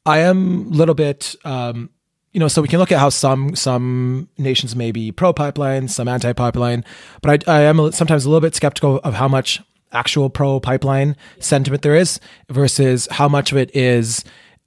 I 0.09 0.21
am 0.21 0.69
a 0.69 0.71
little 0.71 0.95
bit, 0.95 1.37
um, 1.45 1.91
you 2.33 2.41
know, 2.41 2.49
so 2.49 2.63
we 2.63 2.69
can 2.69 2.79
look 2.79 2.91
at 2.91 2.99
how 2.99 3.11
some 3.11 3.55
some 3.55 4.29
nations 4.39 4.75
may 4.75 4.91
be 4.91 5.13
pro 5.13 5.35
pipeline, 5.35 5.87
some 5.89 6.09
anti 6.09 6.33
pipeline, 6.33 6.85
but 7.21 7.47
I, 7.47 7.59
I 7.59 7.61
am 7.65 7.93
sometimes 7.93 8.25
a 8.25 8.31
little 8.31 8.41
bit 8.41 8.55
skeptical 8.55 9.01
of 9.05 9.15
how 9.15 9.29
much 9.29 9.61
actual 9.93 10.31
pro 10.31 10.61
pipeline 10.61 11.15
sentiment 11.41 11.83
there 11.83 11.95
is 11.95 12.21
versus 12.49 13.07
how 13.11 13.29
much 13.29 13.53
of 13.53 13.59
it 13.59 13.75
is 13.77 14.25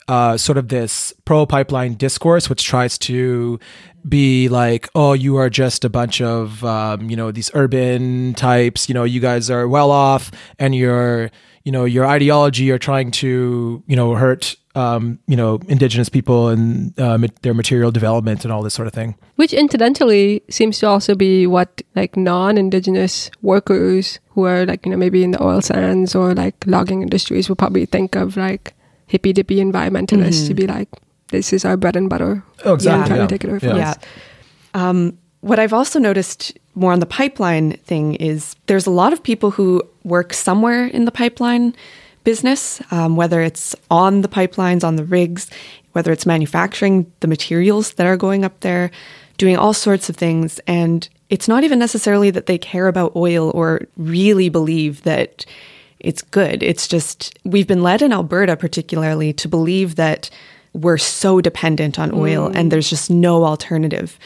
uh, 0.07 0.37
sort 0.37 0.59
of 0.59 0.67
this 0.67 1.11
pro 1.25 1.47
pipeline 1.47 1.95
discourse, 1.95 2.47
which 2.47 2.63
tries 2.63 2.99
to 2.99 3.59
be 4.07 4.47
like, 4.47 4.89
oh, 4.93 5.13
you 5.13 5.37
are 5.37 5.49
just 5.49 5.83
a 5.83 5.89
bunch 5.89 6.21
of, 6.21 6.63
um, 6.63 7.09
you 7.09 7.15
know, 7.15 7.31
these 7.31 7.49
urban 7.55 8.35
types, 8.35 8.89
you 8.89 8.93
know, 8.93 9.03
you 9.03 9.19
guys 9.19 9.49
are 9.49 9.67
well 9.67 9.89
off 9.89 10.31
and 10.59 10.75
your, 10.75 11.31
you 11.63 11.71
know, 11.71 11.85
your 11.85 12.05
ideology 12.05 12.69
are 12.71 12.79
trying 12.79 13.09
to, 13.11 13.83
you 13.87 13.95
know, 13.95 14.13
hurt 14.15 14.55
um, 14.75 15.19
you 15.27 15.35
know, 15.35 15.59
indigenous 15.67 16.09
people 16.09 16.47
and 16.47 16.97
uh, 16.99 17.17
their 17.41 17.53
material 17.53 17.91
development 17.91 18.43
and 18.43 18.53
all 18.53 18.63
this 18.63 18.73
sort 18.73 18.87
of 18.87 18.93
thing. 18.93 19.15
Which 19.35 19.53
incidentally 19.53 20.43
seems 20.49 20.79
to 20.79 20.87
also 20.87 21.15
be 21.15 21.47
what 21.47 21.81
like 21.95 22.15
non-indigenous 22.15 23.31
workers 23.41 24.19
who 24.29 24.45
are 24.45 24.65
like 24.65 24.85
you 24.85 24.91
know 24.91 24.97
maybe 24.97 25.23
in 25.23 25.31
the 25.31 25.43
oil 25.43 25.61
sands 25.61 26.15
or 26.15 26.33
like 26.33 26.55
logging 26.65 27.01
industries 27.01 27.49
will 27.49 27.55
probably 27.55 27.85
think 27.85 28.15
of 28.15 28.37
like 28.37 28.73
hippy 29.07 29.33
dippy 29.33 29.57
environmentalists 29.57 30.43
mm-hmm. 30.43 30.47
to 30.47 30.53
be 30.53 30.67
like, 30.67 30.87
this 31.29 31.51
is 31.51 31.65
our 31.65 31.75
bread 31.75 31.95
and 31.95 32.09
butter. 32.09 32.43
Oh, 32.63 32.73
exactly. 32.73 33.07
Trying 33.07 33.19
yeah. 33.19 33.27
to 33.27 33.33
take 33.37 33.43
it 33.43 33.49
over 33.49 33.67
yeah. 33.67 33.75
yeah. 33.75 33.93
Um, 34.73 35.17
what 35.41 35.59
I've 35.59 35.73
also 35.73 35.99
noticed 35.99 36.57
more 36.75 36.93
on 36.93 36.99
the 36.99 37.05
pipeline 37.05 37.73
thing 37.77 38.15
is 38.15 38.55
there's 38.67 38.85
a 38.85 38.91
lot 38.91 39.11
of 39.11 39.21
people 39.21 39.51
who 39.51 39.83
work 40.03 40.33
somewhere 40.33 40.85
in 40.85 41.05
the 41.05 41.11
pipeline 41.11 41.75
business, 42.23 42.81
um, 42.91 43.15
whether 43.15 43.41
it's 43.41 43.75
on 43.89 44.21
the 44.21 44.27
pipelines, 44.27 44.83
on 44.83 44.95
the 44.95 45.03
rigs, 45.03 45.49
whether 45.93 46.11
it's 46.11 46.25
manufacturing 46.25 47.11
the 47.19 47.27
materials 47.27 47.93
that 47.93 48.07
are 48.07 48.17
going 48.17 48.45
up 48.45 48.59
there, 48.61 48.91
doing 49.37 49.57
all 49.57 49.73
sorts 49.73 50.09
of 50.09 50.15
things. 50.15 50.59
And 50.67 51.07
it's 51.29 51.47
not 51.47 51.63
even 51.63 51.79
necessarily 51.79 52.29
that 52.31 52.45
they 52.45 52.57
care 52.57 52.87
about 52.87 53.15
oil 53.15 53.51
or 53.53 53.81
really 53.97 54.49
believe 54.49 55.03
that 55.03 55.45
it's 55.99 56.21
good. 56.21 56.63
It's 56.63 56.87
just 56.87 57.37
we've 57.43 57.67
been 57.67 57.83
led 57.83 58.01
in 58.01 58.13
Alberta, 58.13 58.55
particularly, 58.55 59.33
to 59.33 59.47
believe 59.47 59.95
that 59.95 60.29
we're 60.73 60.97
so 60.97 61.41
dependent 61.41 61.99
on 61.99 62.13
oil 62.13 62.49
mm. 62.49 62.55
and 62.55 62.71
there's 62.71 62.89
just 62.89 63.09
no 63.09 63.45
alternative. 63.45 64.17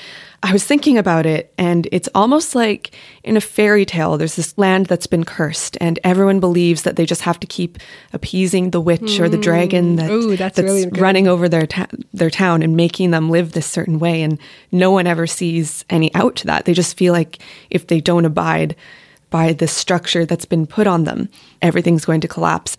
I 0.45 0.53
was 0.53 0.63
thinking 0.63 0.99
about 0.99 1.25
it, 1.25 1.51
and 1.57 1.87
it's 1.91 2.07
almost 2.13 2.53
like 2.53 2.95
in 3.23 3.35
a 3.35 3.41
fairy 3.41 3.83
tale, 3.83 4.15
there's 4.15 4.35
this 4.35 4.55
land 4.59 4.85
that's 4.85 5.07
been 5.07 5.23
cursed, 5.23 5.75
and 5.81 5.97
everyone 6.03 6.39
believes 6.39 6.83
that 6.83 6.97
they 6.97 7.05
just 7.07 7.23
have 7.23 7.39
to 7.39 7.47
keep 7.47 7.79
appeasing 8.13 8.69
the 8.69 8.79
witch 8.79 9.01
mm. 9.01 9.19
or 9.21 9.27
the 9.27 9.39
dragon 9.39 9.95
that, 9.95 10.11
Ooh, 10.11 10.37
that's, 10.37 10.57
that's 10.57 10.63
really 10.63 10.87
running 10.87 11.27
over 11.27 11.49
their, 11.49 11.65
ta- 11.65 11.87
their 12.13 12.29
town 12.29 12.61
and 12.61 12.77
making 12.77 13.09
them 13.09 13.31
live 13.31 13.53
this 13.53 13.65
certain 13.65 13.97
way. 13.97 14.21
And 14.21 14.37
no 14.71 14.91
one 14.91 15.07
ever 15.07 15.25
sees 15.25 15.83
any 15.89 16.13
out 16.13 16.35
to 16.35 16.45
that. 16.45 16.65
They 16.65 16.73
just 16.73 16.95
feel 16.95 17.11
like 17.11 17.39
if 17.71 17.87
they 17.87 17.99
don't 17.99 18.25
abide 18.25 18.75
by 19.31 19.51
the 19.51 19.67
structure 19.67 20.27
that's 20.27 20.45
been 20.45 20.67
put 20.67 20.85
on 20.85 21.05
them, 21.05 21.27
everything's 21.63 22.05
going 22.05 22.21
to 22.21 22.27
collapse. 22.27 22.77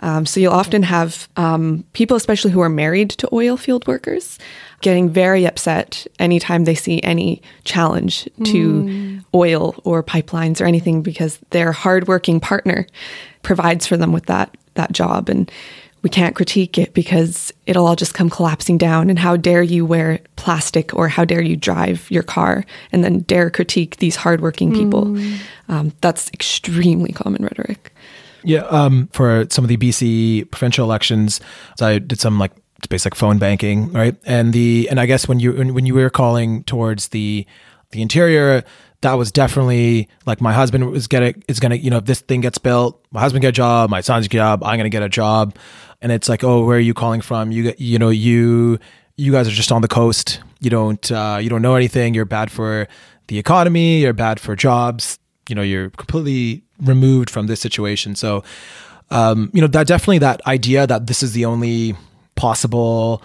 Um, 0.00 0.24
so 0.24 0.38
you'll 0.38 0.52
often 0.52 0.84
have 0.84 1.28
um, 1.36 1.84
people, 1.92 2.16
especially 2.16 2.52
who 2.52 2.60
are 2.60 2.68
married 2.68 3.10
to 3.10 3.28
oil 3.32 3.56
field 3.56 3.86
workers, 3.88 4.38
getting 4.80 5.08
very 5.10 5.44
upset 5.44 6.06
anytime 6.18 6.64
they 6.64 6.74
see 6.74 7.02
any 7.02 7.42
challenge 7.64 8.24
to 8.44 8.82
mm. 8.82 9.24
oil 9.34 9.74
or 9.84 10.02
pipelines 10.02 10.60
or 10.60 10.64
anything 10.64 11.02
because 11.02 11.38
their 11.50 11.72
hardworking 11.72 12.38
partner 12.40 12.86
provides 13.42 13.86
for 13.86 13.96
them 13.96 14.12
with 14.12 14.26
that 14.26 14.56
that 14.74 14.92
job 14.92 15.28
and 15.28 15.50
we 16.02 16.10
can't 16.10 16.36
critique 16.36 16.78
it 16.78 16.94
because 16.94 17.52
it'll 17.66 17.86
all 17.86 17.96
just 17.96 18.14
come 18.14 18.30
collapsing 18.30 18.78
down. 18.78 19.10
And 19.10 19.18
how 19.18 19.36
dare 19.36 19.62
you 19.62 19.84
wear 19.84 20.20
plastic 20.36 20.94
or 20.94 21.08
how 21.08 21.24
dare 21.24 21.42
you 21.42 21.56
drive 21.56 22.08
your 22.10 22.22
car 22.22 22.64
and 22.92 23.02
then 23.02 23.20
dare 23.20 23.50
critique 23.50 23.96
these 23.96 24.14
hardworking 24.16 24.72
people? 24.72 25.06
Mm. 25.06 25.38
Um, 25.68 25.92
that's 26.00 26.30
extremely 26.32 27.12
common 27.12 27.42
rhetoric. 27.42 27.92
Yeah, 28.44 28.60
um, 28.66 29.08
for 29.12 29.46
some 29.50 29.64
of 29.64 29.68
the 29.68 29.76
BC 29.76 30.50
provincial 30.50 30.84
elections, 30.84 31.40
so 31.76 31.86
I 31.86 31.98
did 31.98 32.20
some 32.20 32.38
like 32.38 32.52
basic 32.86 33.14
phone 33.14 33.38
banking, 33.38 33.92
right? 33.92 34.16
And 34.24 34.52
the 34.52 34.88
and 34.90 35.00
I 35.00 35.06
guess 35.06 35.26
when 35.26 35.40
you 35.40 35.52
when 35.72 35.86
you 35.86 35.94
were 35.94 36.10
calling 36.10 36.64
towards 36.64 37.08
the 37.08 37.46
the 37.90 38.02
interior, 38.02 38.62
that 39.00 39.14
was 39.14 39.32
definitely 39.32 40.08
like 40.26 40.40
my 40.40 40.52
husband 40.52 40.88
was 40.90 41.06
getting 41.06 41.42
is 41.48 41.60
gonna 41.60 41.76
you 41.76 41.90
know 41.90 41.98
if 41.98 42.04
this 42.04 42.20
thing 42.20 42.40
gets 42.40 42.58
built, 42.58 43.04
my 43.10 43.20
husband 43.20 43.42
get 43.42 43.48
a 43.48 43.52
job, 43.52 43.90
my 43.90 44.00
son's 44.00 44.28
job, 44.28 44.62
I'm 44.62 44.78
gonna 44.78 44.88
get 44.88 45.02
a 45.02 45.08
job, 45.08 45.56
and 46.00 46.12
it's 46.12 46.28
like 46.28 46.44
oh 46.44 46.64
where 46.64 46.76
are 46.76 46.80
you 46.80 46.94
calling 46.94 47.20
from? 47.20 47.50
You 47.50 47.64
get 47.64 47.80
you 47.80 47.98
know 47.98 48.10
you 48.10 48.78
you 49.16 49.32
guys 49.32 49.48
are 49.48 49.52
just 49.52 49.72
on 49.72 49.82
the 49.82 49.88
coast. 49.88 50.40
You 50.60 50.70
don't 50.70 51.10
uh, 51.10 51.38
you 51.40 51.50
don't 51.50 51.62
know 51.62 51.74
anything. 51.74 52.14
You're 52.14 52.24
bad 52.24 52.50
for 52.50 52.88
the 53.26 53.38
economy. 53.38 54.00
You're 54.00 54.12
bad 54.12 54.40
for 54.40 54.54
jobs. 54.54 55.18
You 55.48 55.54
know 55.54 55.62
you're 55.62 55.90
completely 55.90 56.62
removed 56.80 57.30
from 57.30 57.46
this 57.46 57.60
situation. 57.60 58.14
So, 58.14 58.44
um, 59.10 59.50
you 59.52 59.60
know, 59.60 59.66
that 59.68 59.86
definitely 59.86 60.18
that 60.18 60.40
idea 60.46 60.86
that 60.86 61.06
this 61.06 61.22
is 61.22 61.32
the 61.32 61.44
only 61.44 61.96
possible, 62.38 63.22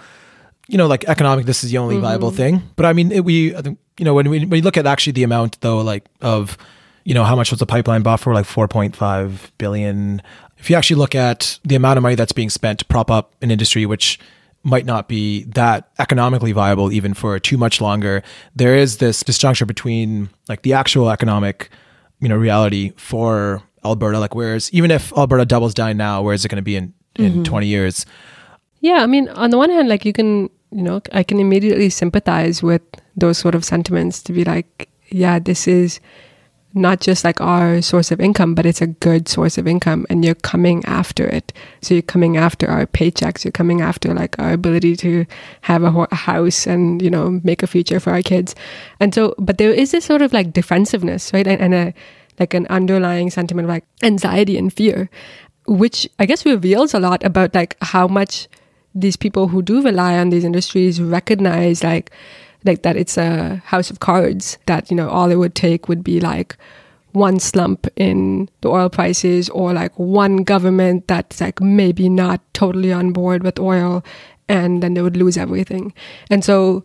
you 0.68 0.78
know, 0.78 0.88
like 0.88 1.06
economic, 1.06 1.46
this 1.46 1.64
is 1.64 1.72
the 1.72 1.78
only 1.78 1.96
mm-hmm. 1.96 2.04
viable 2.04 2.32
thing. 2.32 2.62
But 2.76 2.86
I 2.86 2.94
mean, 2.94 3.12
it, 3.12 3.24
we, 3.24 3.56
you 3.56 4.06
know, 4.06 4.14
when 4.14 4.30
we, 4.30 4.40
when 4.40 4.50
we 4.50 4.62
look 4.62 4.78
at 4.78 4.86
actually 4.86 5.14
the 5.14 5.24
amount 5.24 5.62
though, 5.62 5.80
like 5.80 6.06
of, 6.22 6.58
you 7.06 7.14
know, 7.14 7.24
how 7.24 7.36
much 7.36 7.52
was 7.52 7.60
the 7.60 7.66
pipeline 7.66 8.02
bought 8.02 8.20
for? 8.20 8.34
Like 8.34 8.46
4.5 8.46 9.52
billion. 9.58 10.22
If 10.58 10.70
you 10.70 10.76
actually 10.76 10.98
look 10.98 11.16
at 11.16 11.60
the 11.64 11.76
amount 11.76 11.98
of 11.98 12.04
money 12.04 12.16
that's 12.16 12.32
being 12.32 12.50
spent 12.50 12.80
to 12.80 12.86
prop 12.86 13.12
up 13.12 13.36
an 13.42 13.52
industry, 13.52 13.86
which 13.86 14.20
might 14.64 14.86
not 14.86 15.10
be 15.10 15.44
that 15.44 15.90
economically 16.00 16.54
viable 16.54 16.92
even 16.92 17.14
for 17.14 17.38
too 17.40 17.58
much 17.58 17.82
longer, 17.82 18.24
there 18.56 18.76
is 18.76 18.98
this 18.98 19.22
disjuncture 19.22 19.68
between 19.68 20.30
like 20.48 20.62
the 20.62 20.74
actual 20.74 21.10
economic 21.10 21.70
you 22.24 22.30
know 22.30 22.38
reality 22.38 22.94
for 22.96 23.62
Alberta. 23.84 24.18
Like, 24.18 24.34
whereas 24.34 24.74
even 24.74 24.90
if 24.90 25.12
Alberta 25.14 25.46
doubles 25.46 25.74
down 25.74 25.98
now, 25.98 26.22
where 26.22 26.34
is 26.34 26.46
it 26.46 26.48
going 26.48 26.56
to 26.58 26.64
be 26.64 26.78
in 26.78 26.94
in 27.16 27.32
mm-hmm. 27.32 27.44
twenty 27.44 27.68
years? 27.68 28.06
Yeah, 28.84 29.02
I 29.02 29.08
mean, 29.08 29.30
on 29.30 29.50
the 29.50 29.58
one 29.58 29.70
hand, 29.70 29.88
like 29.88 30.04
you 30.04 30.12
can, 30.12 30.50
you 30.70 30.84
know, 30.84 31.02
I 31.14 31.24
can 31.24 31.40
immediately 31.40 31.90
sympathize 31.90 32.62
with 32.62 32.82
those 33.16 33.38
sort 33.38 33.56
of 33.56 33.64
sentiments 33.64 34.22
to 34.24 34.34
be 34.34 34.44
like, 34.44 34.90
yeah, 35.08 35.40
this 35.40 35.70
is 35.70 36.02
not 36.74 37.00
just 37.00 37.24
like 37.24 37.40
our 37.40 37.82
source 37.82 38.12
of 38.12 38.20
income, 38.20 38.54
but 38.54 38.66
it's 38.66 38.82
a 38.82 38.88
good 38.88 39.30
source 39.30 39.58
of 39.58 39.68
income 39.70 40.06
and 40.10 40.26
you're 40.26 40.36
coming 40.36 40.84
after 40.84 41.26
it. 41.26 41.54
So 41.82 41.94
you're 41.94 42.02
coming 42.02 42.36
after 42.36 42.70
our 42.70 42.86
paychecks, 42.86 43.46
you're 43.46 43.54
coming 43.54 43.80
after 43.80 44.14
like 44.14 44.38
our 44.38 44.52
ability 44.52 44.98
to 44.98 45.26
have 45.62 45.84
a, 45.84 46.14
house 46.14 46.68
and, 46.68 47.02
you 47.02 47.10
know, 47.10 47.40
make 47.42 47.64
a 47.64 47.68
future 47.68 48.02
for 48.02 48.12
our 48.12 48.22
kids. 48.22 48.54
And 49.00 49.16
so, 49.16 49.34
but 49.40 49.60
there 49.60 49.72
is 49.72 49.92
this 49.92 50.04
sort 50.04 50.22
of 50.22 50.34
like 50.34 50.52
defensiveness, 50.52 51.32
right? 51.32 51.48
And, 51.48 51.62
and 51.62 51.74
a, 51.74 51.94
like 52.38 52.54
an 52.54 52.68
underlying 52.68 53.30
sentiment 53.30 53.66
of 53.66 53.70
like 53.70 53.86
anxiety 54.02 54.58
and 54.58 54.74
fear, 54.74 55.10
which 55.68 56.10
I 56.20 56.26
guess 56.26 56.46
reveals 56.46 56.94
a 56.94 57.00
lot 57.00 57.24
about 57.24 57.56
like 57.56 57.78
how 57.82 58.10
much 58.10 58.50
these 58.96 59.18
people 59.18 59.48
who 59.48 59.62
do 59.62 59.82
rely 59.82 60.18
on 60.18 60.30
these 60.30 60.44
industries 60.44 61.02
recognize 61.02 61.84
like, 61.84 62.12
like 62.66 62.84
that 62.84 62.96
it's 62.96 63.18
a 63.18 63.62
house 63.66 63.90
of 63.90 64.00
cards 64.00 64.58
that 64.68 64.90
you 64.90 64.96
know 64.96 65.10
all 65.10 65.30
it 65.32 65.36
would 65.36 65.56
take 65.56 65.88
would 65.88 66.04
be 66.04 66.20
like 66.20 66.56
one 67.14 67.40
slump 67.40 67.88
in 67.96 68.50
the 68.62 68.70
oil 68.70 68.90
prices 68.90 69.50
or 69.50 69.72
like 69.72 69.98
one 69.98 70.38
government 70.38 71.08
that's 71.08 71.40
like 71.40 71.62
maybe 71.62 72.10
not 72.10 72.42
totally 72.54 72.92
on 72.92 73.14
board 73.14 73.44
with 73.44 73.60
oil 73.60 74.04
and 74.50 74.84
then 74.84 74.94
they 74.94 75.02
would 75.02 75.16
lose 75.16 75.38
everything. 75.38 75.94
And 76.30 76.44
so 76.44 76.84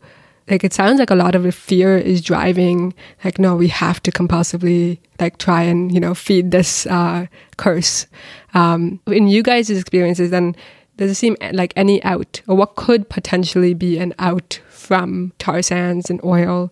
like 0.49 0.65
it 0.65 0.73
sounds 0.73 0.99
like 0.99 1.11
a 1.11 1.15
lot 1.15 1.35
of 1.35 1.43
the 1.43 1.53
fear 1.53 1.97
is 1.97 2.23
driving 2.23 2.95
like 3.25 3.39
no 3.39 3.55
we 3.55 3.69
have 3.69 4.03
to 4.03 4.13
compulsively 4.13 4.99
like 5.21 5.39
try 5.39 5.63
and 5.63 5.93
you 5.93 6.01
know 6.01 6.15
feed 6.15 6.51
this 6.51 6.87
uh, 6.87 7.27
curse. 7.57 8.07
Um, 8.55 9.01
in 9.07 9.29
you 9.29 9.43
guys' 9.43 9.71
experiences 9.71 10.31
then 10.31 10.55
does 10.99 11.11
it 11.13 11.15
seem 11.15 11.37
like 11.53 11.73
any 11.77 12.03
out, 12.05 12.43
or 12.47 12.57
what 12.57 12.77
could 12.77 13.09
potentially 13.09 13.73
be 13.73 13.99
an 13.99 14.15
out 14.19 14.61
from 14.69 15.33
tar 15.39 15.63
sands 15.63 16.11
and 16.11 16.23
oil? 16.25 16.71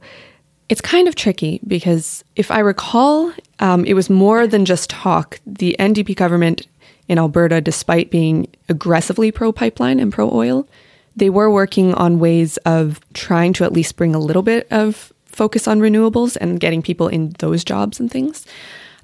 It's 0.68 0.80
kind 0.80 1.06
of 1.06 1.14
tricky 1.14 1.60
because 1.66 2.24
if 2.34 2.50
I 2.50 2.58
recall, 2.58 3.32
um, 3.60 3.84
it 3.84 3.94
was 3.94 4.10
more 4.10 4.46
than 4.46 4.64
just 4.64 4.90
talk. 4.90 5.40
The 5.46 5.76
NDP 5.78 6.16
government 6.16 6.66
in 7.08 7.18
Alberta, 7.18 7.60
despite 7.60 8.10
being 8.10 8.48
aggressively 8.68 9.30
pro 9.30 9.52
pipeline 9.52 10.00
and 10.00 10.12
pro 10.12 10.28
oil, 10.32 10.66
they 11.14 11.30
were 11.30 11.50
working 11.50 11.94
on 11.94 12.18
ways 12.18 12.56
of 12.58 13.00
trying 13.14 13.52
to 13.54 13.64
at 13.64 13.72
least 13.72 13.96
bring 13.96 14.14
a 14.14 14.18
little 14.18 14.42
bit 14.42 14.66
of 14.72 15.12
focus 15.24 15.68
on 15.68 15.80
renewables 15.80 16.36
and 16.40 16.58
getting 16.58 16.82
people 16.82 17.06
in 17.06 17.30
those 17.38 17.62
jobs 17.62 18.00
and 18.00 18.10
things. 18.10 18.44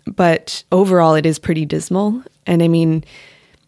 But 0.05 0.65
overall, 0.73 1.15
it 1.15 1.27
is 1.27 1.39
pretty 1.39 1.65
dismal. 1.65 2.23
And 2.45 2.61
I 2.61 2.67
mean, 2.69 3.05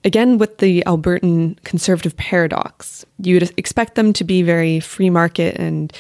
again, 0.04 0.38
with 0.38 0.58
the 0.58 0.82
Albertan 0.86 1.62
conservative 1.64 2.16
paradox, 2.16 3.04
you'd 3.18 3.52
expect 3.56 3.94
them 3.94 4.12
to 4.12 4.24
be 4.24 4.42
very 4.42 4.80
free 4.80 5.10
market. 5.10 5.56
And 5.56 5.92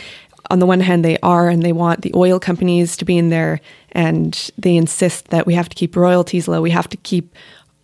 on 0.50 0.58
the 0.58 0.66
one 0.66 0.80
hand, 0.80 1.04
they 1.04 1.18
are, 1.22 1.48
and 1.48 1.62
they 1.62 1.72
want 1.72 2.02
the 2.02 2.12
oil 2.14 2.38
companies 2.38 2.96
to 2.98 3.04
be 3.04 3.16
in 3.16 3.30
there. 3.30 3.60
And 3.92 4.50
they 4.58 4.76
insist 4.76 5.28
that 5.28 5.46
we 5.46 5.54
have 5.54 5.68
to 5.68 5.74
keep 5.74 5.96
royalties 5.96 6.48
low. 6.48 6.60
We 6.60 6.70
have 6.70 6.88
to 6.90 6.96
keep 6.98 7.34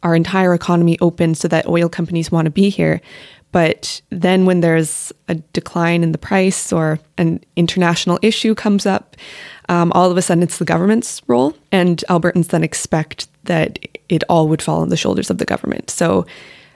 our 0.02 0.14
entire 0.14 0.54
economy 0.54 0.98
open 1.00 1.34
so 1.34 1.48
that 1.48 1.66
oil 1.66 1.88
companies 1.88 2.30
want 2.30 2.46
to 2.46 2.50
be 2.50 2.68
here. 2.68 3.00
But 3.52 4.00
then 4.10 4.46
when 4.46 4.60
there's 4.60 5.12
a 5.28 5.34
decline 5.34 6.02
in 6.02 6.12
the 6.12 6.18
price 6.18 6.72
or 6.72 7.00
an 7.18 7.42
international 7.56 8.18
issue 8.22 8.54
comes 8.54 8.86
up, 8.86 9.16
um, 9.68 9.90
all 9.92 10.10
of 10.10 10.16
a 10.16 10.22
sudden 10.22 10.42
it's 10.42 10.58
the 10.58 10.64
government's 10.64 11.20
role. 11.26 11.56
And 11.72 12.02
Albertans 12.08 12.48
then 12.48 12.62
expect 12.62 13.26
that 13.50 13.80
it 14.09 14.23
all 14.28 14.47
would 14.47 14.62
fall 14.62 14.80
on 14.80 14.90
the 14.90 14.97
shoulders 14.97 15.28
of 15.28 15.38
the 15.38 15.45
government. 15.45 15.90
So 15.90 16.25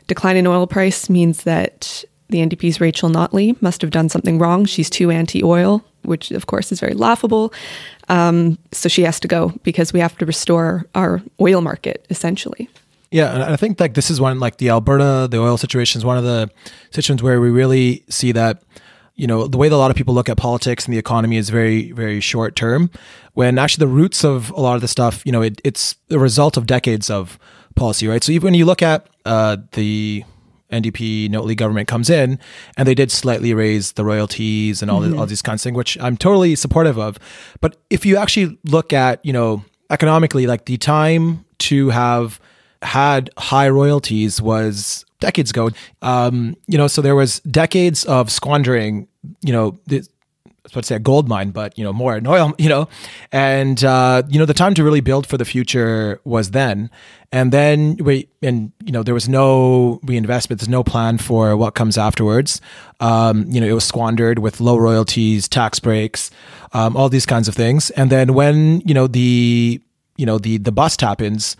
decline 0.08 0.36
in 0.36 0.44
oil 0.44 0.66
price 0.66 1.08
means 1.08 1.44
that 1.44 2.04
the 2.30 2.38
NDP's 2.38 2.80
Rachel 2.80 3.08
Notley 3.08 3.60
must 3.62 3.80
have 3.80 3.92
done 3.92 4.08
something 4.08 4.40
wrong. 4.40 4.64
She's 4.64 4.90
too 4.90 5.08
anti 5.12 5.40
oil, 5.44 5.84
which 6.02 6.32
of 6.32 6.46
course 6.46 6.72
is 6.72 6.80
very 6.80 6.94
laughable. 6.94 7.52
Um, 8.08 8.58
so 8.72 8.88
she 8.88 9.02
has 9.02 9.20
to 9.20 9.28
go 9.28 9.52
because 9.62 9.92
we 9.92 10.00
have 10.00 10.18
to 10.18 10.26
restore 10.26 10.84
our 10.96 11.22
oil 11.40 11.60
market 11.60 12.04
essentially. 12.10 12.68
Yeah, 13.12 13.32
and 13.32 13.44
I 13.44 13.54
think 13.54 13.78
like 13.78 13.94
this 13.94 14.10
is 14.10 14.20
one 14.20 14.40
like 14.40 14.56
the 14.56 14.70
Alberta, 14.70 15.28
the 15.30 15.38
oil 15.38 15.56
situation 15.56 16.00
is 16.00 16.04
one 16.04 16.18
of 16.18 16.24
the 16.24 16.50
situations 16.90 17.22
where 17.22 17.40
we 17.40 17.50
really 17.50 18.02
see 18.08 18.32
that 18.32 18.64
you 19.16 19.26
know 19.26 19.46
the 19.46 19.58
way 19.58 19.68
that 19.68 19.74
a 19.74 19.78
lot 19.78 19.90
of 19.90 19.96
people 19.96 20.14
look 20.14 20.28
at 20.28 20.36
politics 20.36 20.84
and 20.84 20.94
the 20.94 20.98
economy 20.98 21.36
is 21.36 21.50
very 21.50 21.92
very 21.92 22.20
short 22.20 22.56
term. 22.56 22.90
When 23.34 23.58
actually 23.58 23.86
the 23.86 23.92
roots 23.92 24.24
of 24.24 24.50
a 24.50 24.60
lot 24.60 24.74
of 24.74 24.80
the 24.80 24.88
stuff 24.88 25.22
you 25.24 25.32
know 25.32 25.42
it, 25.42 25.60
it's 25.64 25.96
the 26.08 26.18
result 26.18 26.56
of 26.56 26.66
decades 26.66 27.10
of 27.10 27.38
policy 27.74 28.06
right? 28.08 28.22
So 28.22 28.32
even 28.32 28.48
when 28.48 28.54
you 28.54 28.64
look 28.64 28.82
at 28.82 29.08
uh, 29.24 29.56
the 29.72 30.24
NDP 30.70 31.30
Notley 31.30 31.56
government 31.56 31.88
comes 31.88 32.10
in 32.10 32.38
and 32.76 32.88
they 32.88 32.94
did 32.94 33.12
slightly 33.12 33.54
raise 33.54 33.92
the 33.92 34.04
royalties 34.04 34.82
and 34.82 34.90
all, 34.90 35.02
mm-hmm. 35.02 35.18
all 35.18 35.26
these 35.26 35.42
kinds 35.42 35.60
of 35.60 35.64
things 35.64 35.76
which 35.76 35.98
I'm 36.00 36.16
totally 36.16 36.56
supportive 36.56 36.98
of. 36.98 37.18
But 37.60 37.76
if 37.90 38.04
you 38.04 38.16
actually 38.16 38.58
look 38.64 38.92
at 38.92 39.24
you 39.24 39.32
know 39.32 39.64
economically 39.90 40.46
like 40.46 40.64
the 40.64 40.76
time 40.76 41.44
to 41.58 41.90
have 41.90 42.40
had 42.82 43.30
high 43.38 43.68
royalties 43.68 44.42
was 44.42 45.04
decades 45.24 45.50
ago. 45.50 45.70
Um, 46.02 46.56
you 46.66 46.76
know, 46.76 46.86
so 46.86 47.00
there 47.00 47.16
was 47.16 47.40
decades 47.40 48.04
of 48.04 48.30
squandering, 48.30 49.08
you 49.40 49.52
know, 49.52 49.78
the, 49.86 49.96
I 49.96 50.02
was 50.64 50.72
about 50.72 50.80
to 50.80 50.86
say 50.86 50.96
a 50.96 50.98
gold 50.98 51.28
mine, 51.28 51.50
but 51.50 51.76
you 51.78 51.84
know, 51.84 51.92
more 51.92 52.14
an 52.14 52.26
oil, 52.26 52.52
you 52.58 52.68
know, 52.68 52.88
and 53.32 53.82
uh, 53.82 54.22
you 54.28 54.38
know, 54.38 54.44
the 54.44 54.54
time 54.54 54.74
to 54.74 54.84
really 54.84 55.00
build 55.00 55.26
for 55.26 55.38
the 55.38 55.44
future 55.44 56.20
was 56.24 56.50
then. 56.50 56.90
And 57.32 57.52
then 57.52 57.96
we, 57.96 58.28
and 58.42 58.70
you 58.84 58.92
know, 58.92 59.02
there 59.02 59.14
was 59.14 59.28
no 59.28 59.98
reinvestment. 60.04 60.60
There's 60.60 60.68
no 60.68 60.84
plan 60.84 61.18
for 61.18 61.56
what 61.56 61.74
comes 61.74 61.98
afterwards. 61.98 62.60
Um, 63.00 63.46
you 63.48 63.60
know, 63.60 63.66
it 63.66 63.72
was 63.72 63.84
squandered 63.84 64.38
with 64.38 64.60
low 64.60 64.76
royalties, 64.76 65.48
tax 65.48 65.80
breaks, 65.80 66.30
um, 66.72 66.96
all 66.96 67.08
these 67.08 67.26
kinds 67.26 67.48
of 67.48 67.54
things. 67.54 67.90
And 67.90 68.10
then 68.10 68.34
when 68.34 68.82
you 68.84 68.94
know 68.94 69.06
the, 69.06 69.80
you 70.16 70.26
know, 70.26 70.38
the 70.38 70.58
the 70.58 70.72
bust 70.72 71.00
happens, 71.00 71.56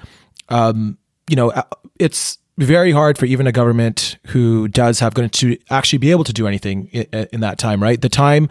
um, 0.48 0.96
you 1.28 1.36
know, 1.36 1.50
uh, 1.50 1.62
it's 1.98 2.38
very 2.58 2.92
hard 2.92 3.18
for 3.18 3.26
even 3.26 3.46
a 3.46 3.52
government 3.52 4.18
who 4.28 4.68
does 4.68 5.00
have 5.00 5.14
going 5.14 5.30
to 5.30 5.58
actually 5.70 5.98
be 5.98 6.10
able 6.10 6.24
to 6.24 6.32
do 6.32 6.46
anything 6.46 6.88
in, 6.92 7.28
in 7.32 7.40
that 7.40 7.58
time, 7.58 7.82
right? 7.82 8.00
The 8.00 8.08
time 8.08 8.48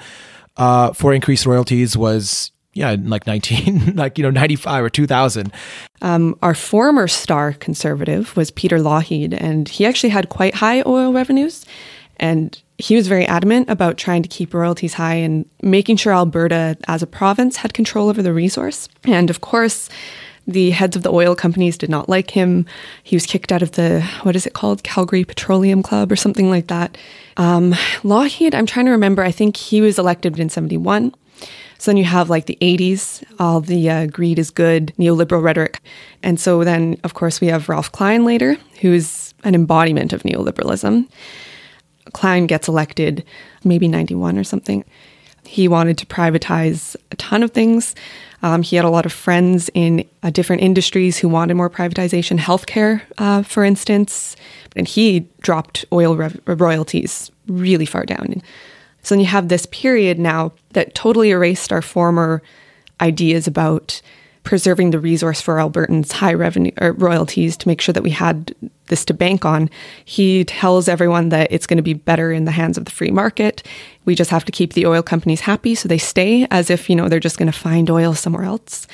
uh, 0.57 0.93
for 0.93 1.13
increased 1.13 1.45
royalties 1.45 1.95
was 1.95 2.51
yeah, 2.73 2.95
like 3.03 3.27
19, 3.27 3.95
like, 3.95 4.17
you 4.17 4.23
know, 4.23 4.31
95 4.31 4.83
or 4.83 4.89
2000. 4.89 5.53
Um, 6.01 6.37
our 6.41 6.55
former 6.55 7.07
star 7.07 7.53
conservative 7.53 8.35
was 8.35 8.51
Peter 8.51 8.77
Lougheed, 8.77 9.37
and 9.39 9.69
he 9.69 9.85
actually 9.85 10.09
had 10.09 10.29
quite 10.29 10.55
high 10.55 10.81
oil 10.81 11.13
revenues. 11.13 11.65
And 12.17 12.59
he 12.77 12.95
was 12.95 13.07
very 13.07 13.25
adamant 13.25 13.69
about 13.69 13.97
trying 13.97 14.23
to 14.23 14.29
keep 14.29 14.53
royalties 14.53 14.95
high 14.95 15.15
and 15.15 15.45
making 15.61 15.97
sure 15.97 16.13
Alberta 16.13 16.77
as 16.87 17.03
a 17.03 17.07
province 17.07 17.57
had 17.57 17.73
control 17.73 18.09
over 18.09 18.21
the 18.21 18.33
resource. 18.33 18.89
And 19.03 19.29
of 19.29 19.41
course, 19.41 19.89
the 20.47 20.71
heads 20.71 20.95
of 20.95 21.03
the 21.03 21.11
oil 21.11 21.35
companies 21.35 21.77
did 21.77 21.89
not 21.89 22.09
like 22.09 22.31
him. 22.31 22.65
He 23.03 23.15
was 23.15 23.25
kicked 23.25 23.51
out 23.51 23.61
of 23.61 23.71
the, 23.71 24.01
what 24.23 24.35
is 24.35 24.45
it 24.45 24.53
called? 24.53 24.83
Calgary 24.83 25.23
Petroleum 25.23 25.81
Club 25.81 26.11
or 26.11 26.15
something 26.15 26.49
like 26.49 26.67
that. 26.67 26.97
Um, 27.37 27.71
Lougheed, 28.03 28.53
I'm 28.53 28.65
trying 28.65 28.85
to 28.85 28.91
remember, 28.91 29.23
I 29.23 29.31
think 29.31 29.55
he 29.55 29.81
was 29.81 29.97
elected 29.97 30.39
in 30.39 30.49
71. 30.49 31.13
So 31.77 31.91
then 31.91 31.97
you 31.97 32.05
have 32.05 32.29
like 32.29 32.45
the 32.45 32.57
80s, 32.61 33.23
all 33.39 33.59
the 33.59 33.89
uh, 33.89 34.05
greed 34.05 34.39
is 34.39 34.51
good, 34.51 34.93
neoliberal 34.97 35.43
rhetoric. 35.43 35.81
And 36.21 36.39
so 36.39 36.63
then, 36.63 36.97
of 37.03 37.13
course, 37.13 37.41
we 37.41 37.47
have 37.47 37.67
Ralph 37.67 37.91
Klein 37.91 38.23
later, 38.23 38.57
who's 38.79 39.33
an 39.43 39.55
embodiment 39.55 40.13
of 40.13 40.23
neoliberalism. 40.23 41.09
Klein 42.13 42.47
gets 42.47 42.67
elected 42.67 43.25
maybe 43.63 43.87
91 43.87 44.37
or 44.37 44.43
something. 44.43 44.85
He 45.45 45.67
wanted 45.67 45.97
to 45.99 46.05
privatize 46.05 46.95
a 47.11 47.15
ton 47.15 47.43
of 47.43 47.51
things. 47.51 47.95
Um, 48.41 48.61
he 48.61 48.75
had 48.75 48.85
a 48.85 48.89
lot 48.89 49.05
of 49.05 49.13
friends 49.13 49.69
in 49.73 50.07
uh, 50.21 50.29
different 50.29 50.61
industries 50.61 51.17
who 51.17 51.29
wanted 51.29 51.55
more 51.55 51.69
privatization, 51.69 52.37
healthcare, 52.37 53.01
uh, 53.17 53.43
for 53.43 53.63
instance, 53.63 54.35
and 54.75 54.87
he 54.87 55.27
dropped 55.41 55.85
oil 55.91 56.15
rev- 56.15 56.39
royalties 56.45 57.31
really 57.47 57.85
far 57.85 58.05
down. 58.05 58.41
So 59.01 59.15
then 59.15 59.19
you 59.19 59.27
have 59.27 59.47
this 59.47 59.65
period 59.67 60.19
now 60.19 60.53
that 60.71 60.95
totally 60.95 61.31
erased 61.31 61.71
our 61.71 61.81
former 61.81 62.41
ideas 63.01 63.47
about 63.47 64.01
preserving 64.43 64.91
the 64.91 64.99
resource 64.99 65.41
for 65.41 65.55
Albertans' 65.55 66.11
high 66.11 66.33
revenue 66.33 66.71
royalties 66.79 67.55
to 67.57 67.67
make 67.67 67.81
sure 67.81 67.93
that 67.93 68.03
we 68.03 68.09
had 68.09 68.53
this 68.87 69.05
to 69.05 69.13
bank 69.13 69.45
on. 69.45 69.69
He 70.05 70.43
tells 70.43 70.87
everyone 70.87 71.29
that 71.29 71.51
it's 71.51 71.65
going 71.65 71.77
to 71.77 71.83
be 71.83 71.93
better 71.93 72.31
in 72.31 72.45
the 72.45 72.51
hands 72.51 72.77
of 72.77 72.85
the 72.85 72.91
free 72.91 73.11
market. 73.11 73.63
We 74.05 74.15
just 74.15 74.31
have 74.31 74.45
to 74.45 74.51
keep 74.51 74.73
the 74.73 74.85
oil 74.85 75.01
companies 75.01 75.41
happy 75.41 75.75
so 75.75 75.87
they 75.87 75.97
stay 75.97 76.45
as 76.51 76.69
if, 76.69 76.89
you 76.89 76.95
know, 76.95 77.07
they're 77.07 77.19
just 77.19 77.37
going 77.37 77.51
to 77.51 77.57
find 77.57 77.89
oil 77.89 78.13
somewhere 78.13 78.43
else. 78.43 78.87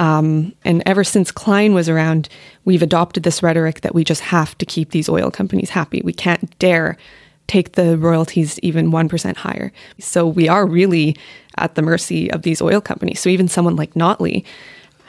Um, 0.00 0.54
and 0.64 0.82
ever 0.86 1.04
since 1.04 1.30
Klein 1.30 1.74
was 1.74 1.88
around, 1.88 2.28
we've 2.64 2.82
adopted 2.82 3.22
this 3.22 3.42
rhetoric 3.42 3.82
that 3.82 3.94
we 3.94 4.02
just 4.02 4.22
have 4.22 4.56
to 4.58 4.66
keep 4.66 4.90
these 4.90 5.08
oil 5.08 5.30
companies 5.30 5.70
happy. 5.70 6.00
We 6.02 6.14
can't 6.14 6.58
dare 6.58 6.96
take 7.46 7.72
the 7.72 7.98
royalties 7.98 8.58
even 8.60 8.92
1% 8.92 9.36
higher. 9.36 9.72
So 9.98 10.26
we 10.26 10.48
are 10.48 10.66
really 10.66 11.16
at 11.58 11.74
the 11.74 11.82
mercy 11.82 12.30
of 12.30 12.42
these 12.42 12.62
oil 12.62 12.80
companies. 12.80 13.20
So 13.20 13.28
even 13.28 13.48
someone 13.48 13.76
like 13.76 13.94
Notley 13.94 14.44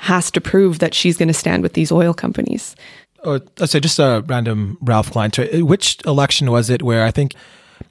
has 0.02 0.32
to 0.32 0.42
prove 0.42 0.80
that 0.80 0.96
she's 0.96 1.16
going 1.16 1.28
to 1.28 1.34
stand 1.34 1.62
with 1.62 1.74
these 1.74 1.92
oil 1.92 2.12
companies. 2.12 2.76
Oh, 3.24 3.40
let's 3.60 3.72
say 3.72 3.80
just 3.80 4.00
a 4.00 4.24
random 4.26 4.80
Ralph 4.82 5.12
Klein. 5.12 5.30
Which 5.54 6.00
election 6.08 6.50
was 6.50 6.72
it 6.72 6.82
where 6.82 7.06
I 7.06 7.12
think 7.12 7.36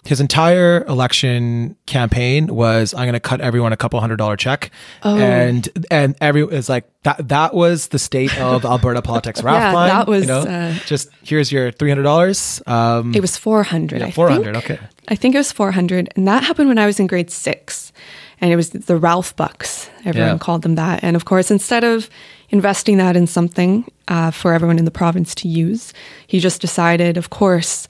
his 0.04 0.20
entire 0.20 0.84
election 0.84 1.76
campaign 1.86 2.54
was 2.54 2.94
I'm 2.94 3.04
going 3.04 3.12
to 3.14 3.20
cut 3.20 3.40
everyone 3.40 3.72
a 3.72 3.76
couple 3.76 4.00
hundred 4.00 4.16
dollar 4.16 4.36
check, 4.36 4.70
oh. 5.02 5.16
and 5.16 5.68
and 5.90 6.16
every 6.20 6.42
it's 6.42 6.68
like 6.68 6.90
that 7.02 7.28
that 7.28 7.54
was 7.54 7.88
the 7.88 7.98
state 7.98 8.38
of 8.40 8.64
Alberta 8.64 9.02
politics. 9.02 9.42
Ralph 9.44 9.60
yeah, 9.60 9.72
Klein, 9.72 9.88
that 9.88 10.06
was 10.06 10.22
you 10.22 10.28
know, 10.28 10.40
uh, 10.40 10.74
just 10.86 11.08
here's 11.22 11.50
your 11.52 11.70
three 11.70 11.90
hundred 11.90 12.04
dollars. 12.04 12.62
Um, 12.66 13.14
it 13.14 13.20
was 13.20 13.36
four 13.36 13.62
hundred. 13.62 14.00
Yeah, 14.00 14.10
four 14.10 14.28
hundred. 14.28 14.56
Okay. 14.56 14.78
I 15.08 15.14
think 15.16 15.34
it 15.34 15.38
was 15.38 15.52
four 15.52 15.72
hundred, 15.72 16.08
and 16.16 16.26
that 16.28 16.42
happened 16.42 16.68
when 16.68 16.78
I 16.78 16.86
was 16.86 17.00
in 17.00 17.06
grade 17.06 17.30
six 17.30 17.92
and 18.40 18.52
it 18.52 18.56
was 18.56 18.70
the 18.70 18.96
Ralph 18.96 19.36
Bucks. 19.36 19.90
Everyone 20.04 20.32
yeah. 20.32 20.38
called 20.38 20.62
them 20.62 20.76
that. 20.76 21.04
And 21.04 21.14
of 21.14 21.24
course, 21.24 21.50
instead 21.50 21.84
of 21.84 22.08
investing 22.48 22.96
that 22.96 23.16
in 23.16 23.26
something 23.26 23.90
uh, 24.08 24.30
for 24.30 24.54
everyone 24.54 24.78
in 24.78 24.84
the 24.84 24.90
province 24.90 25.34
to 25.36 25.48
use, 25.48 25.92
he 26.26 26.40
just 26.40 26.60
decided, 26.60 27.16
of 27.16 27.30
course, 27.30 27.86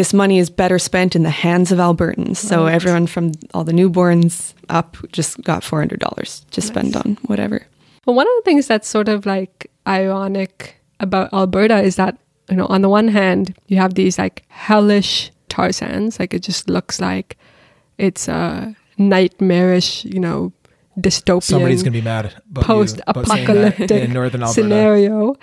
this 0.00 0.14
money 0.14 0.38
is 0.38 0.48
better 0.48 0.78
spent 0.78 1.14
in 1.14 1.24
the 1.24 1.36
hands 1.44 1.70
of 1.70 1.78
Albertans. 1.78 2.38
So 2.38 2.64
right. 2.64 2.72
everyone 2.72 3.06
from 3.06 3.32
all 3.52 3.64
the 3.64 3.72
newborns 3.72 4.54
up 4.70 4.96
just 5.12 5.42
got 5.42 5.62
four 5.62 5.78
hundred 5.78 6.00
dollars 6.00 6.46
to 6.52 6.60
nice. 6.62 6.68
spend 6.68 6.96
on 6.96 7.18
whatever. 7.26 7.66
Well, 8.06 8.16
one 8.16 8.26
of 8.26 8.32
the 8.38 8.42
things 8.46 8.66
that's 8.66 8.88
sort 8.88 9.10
of 9.10 9.26
like 9.26 9.70
ironic 9.86 10.80
about 11.00 11.30
Alberta 11.34 11.82
is 11.82 11.96
that 11.96 12.16
you 12.48 12.56
know 12.56 12.64
on 12.68 12.80
the 12.80 12.88
one 12.88 13.08
hand 13.08 13.54
you 13.66 13.76
have 13.76 13.92
these 13.92 14.16
like 14.18 14.44
hellish 14.48 15.30
tar 15.50 15.70
sands, 15.70 16.18
like 16.18 16.32
it 16.32 16.42
just 16.42 16.70
looks 16.70 16.98
like 16.98 17.36
it's 17.98 18.26
a 18.26 18.74
nightmarish, 18.96 20.06
you 20.06 20.18
know, 20.18 20.50
dystopian. 20.98 21.42
Somebody's 21.42 21.82
gonna 21.82 21.92
be 21.92 22.00
mad. 22.00 22.32
Post-apocalyptic 22.54 23.90
in 23.90 24.14
Northern 24.14 24.44
Alberta. 24.44 24.62
scenario. 24.62 25.36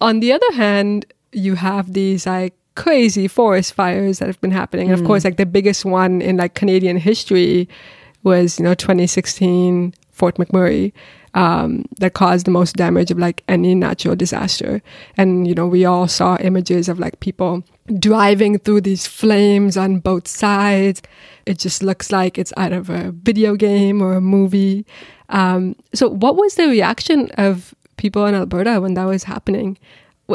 On 0.00 0.20
the 0.20 0.32
other 0.32 0.52
hand, 0.52 1.06
you 1.32 1.56
have 1.56 1.92
these 1.92 2.24
like 2.24 2.54
crazy 2.74 3.28
forest 3.28 3.74
fires 3.74 4.18
that 4.18 4.26
have 4.26 4.40
been 4.40 4.50
happening. 4.50 4.88
Mm. 4.88 4.92
And 4.92 5.00
of 5.00 5.06
course, 5.06 5.24
like 5.24 5.36
the 5.36 5.46
biggest 5.46 5.84
one 5.84 6.22
in 6.22 6.36
like 6.36 6.54
Canadian 6.54 6.96
history 6.96 7.68
was, 8.22 8.58
you 8.58 8.64
know, 8.64 8.74
2016 8.74 9.94
Fort 10.10 10.36
McMurray 10.36 10.92
um, 11.34 11.84
that 11.98 12.14
caused 12.14 12.46
the 12.46 12.50
most 12.50 12.76
damage 12.76 13.10
of 13.10 13.18
like 13.18 13.42
any 13.48 13.74
natural 13.74 14.16
disaster. 14.16 14.82
And, 15.16 15.46
you 15.46 15.54
know, 15.54 15.66
we 15.66 15.84
all 15.84 16.08
saw 16.08 16.36
images 16.40 16.88
of 16.88 16.98
like 16.98 17.20
people 17.20 17.62
driving 17.98 18.58
through 18.58 18.82
these 18.82 19.06
flames 19.06 19.76
on 19.76 20.00
both 20.00 20.26
sides. 20.28 21.02
It 21.46 21.58
just 21.58 21.82
looks 21.82 22.12
like 22.12 22.38
it's 22.38 22.52
out 22.56 22.72
of 22.72 22.90
a 22.90 23.12
video 23.12 23.54
game 23.54 24.02
or 24.02 24.14
a 24.14 24.20
movie. 24.20 24.84
Um, 25.28 25.76
so, 25.94 26.08
what 26.08 26.36
was 26.36 26.56
the 26.56 26.68
reaction 26.68 27.30
of 27.38 27.74
people 27.96 28.26
in 28.26 28.34
Alberta 28.34 28.80
when 28.80 28.94
that 28.94 29.04
was 29.04 29.24
happening? 29.24 29.78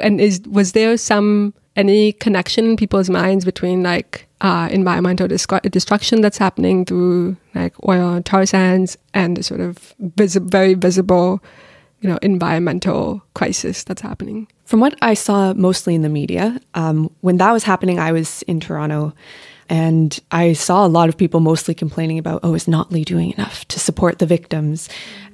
And 0.02 0.20
is 0.20 0.42
was 0.50 0.72
there 0.72 0.98
some 0.98 1.54
any 1.76 2.14
connection 2.14 2.66
in 2.66 2.78
people's 2.78 3.10
minds 3.10 3.46
between 3.46 3.84
like 3.84 4.28
uh, 4.42 4.68
environmental 4.72 5.28
destruction 5.28 6.22
that's 6.22 6.38
happening 6.38 6.86
through 6.86 7.36
like 7.54 7.74
oil 7.88 8.14
and 8.14 8.26
tar 8.26 8.46
sands 8.46 8.98
and 9.14 9.38
the 9.38 9.44
sort 9.44 9.60
of 9.60 9.94
vis- 10.00 10.36
very 10.36 10.74
visible, 10.74 11.44
you 12.00 12.10
know, 12.10 12.18
environmental 12.22 13.22
crisis 13.34 13.84
that's 13.84 14.02
happening. 14.02 14.48
From 14.66 14.80
what 14.80 14.96
I 15.02 15.14
saw 15.14 15.54
mostly 15.54 15.96
in 15.96 16.02
the 16.02 16.10
media, 16.10 16.60
um, 16.74 17.10
when 17.22 17.38
that 17.38 17.52
was 17.52 17.64
happening, 17.64 18.00
I 18.00 18.12
was 18.12 18.42
in 18.44 18.60
Toronto. 18.60 19.14
And 19.68 20.20
I 20.30 20.54
saw 20.54 20.86
a 20.86 20.88
lot 20.88 21.10
of 21.10 21.18
people 21.18 21.40
mostly 21.40 21.74
complaining 21.74 22.20
about, 22.20 22.42
oh, 22.44 22.54
is 22.54 22.66
Notley 22.66 23.04
doing 23.04 23.32
enough 23.32 23.66
to 23.70 23.80
support 23.80 24.20
the 24.20 24.28
victims? 24.28 24.90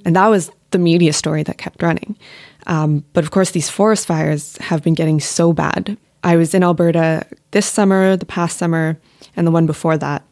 And 0.05 0.15
that 0.15 0.27
was 0.27 0.49
the 0.71 0.79
media 0.79 1.11
story 1.11 1.43
that 1.43 1.57
kept 1.57 1.83
running. 1.83 2.17
Um, 2.65 3.03
but 3.11 3.25
of 3.25 3.31
course, 3.31 3.51
these 3.51 3.69
forest 3.69 4.07
fires 4.07 4.55
have 4.57 4.83
been 4.83 4.93
getting 4.93 5.19
so 5.19 5.51
bad 5.51 5.97
I 6.23 6.35
was 6.35 6.53
in 6.53 6.63
Alberta 6.63 7.25
this 7.51 7.65
summer, 7.65 8.15
the 8.15 8.25
past 8.25 8.57
summer, 8.57 8.99
and 9.35 9.45
the 9.45 9.51
one 9.51 9.65
before 9.65 9.97
that. 9.97 10.23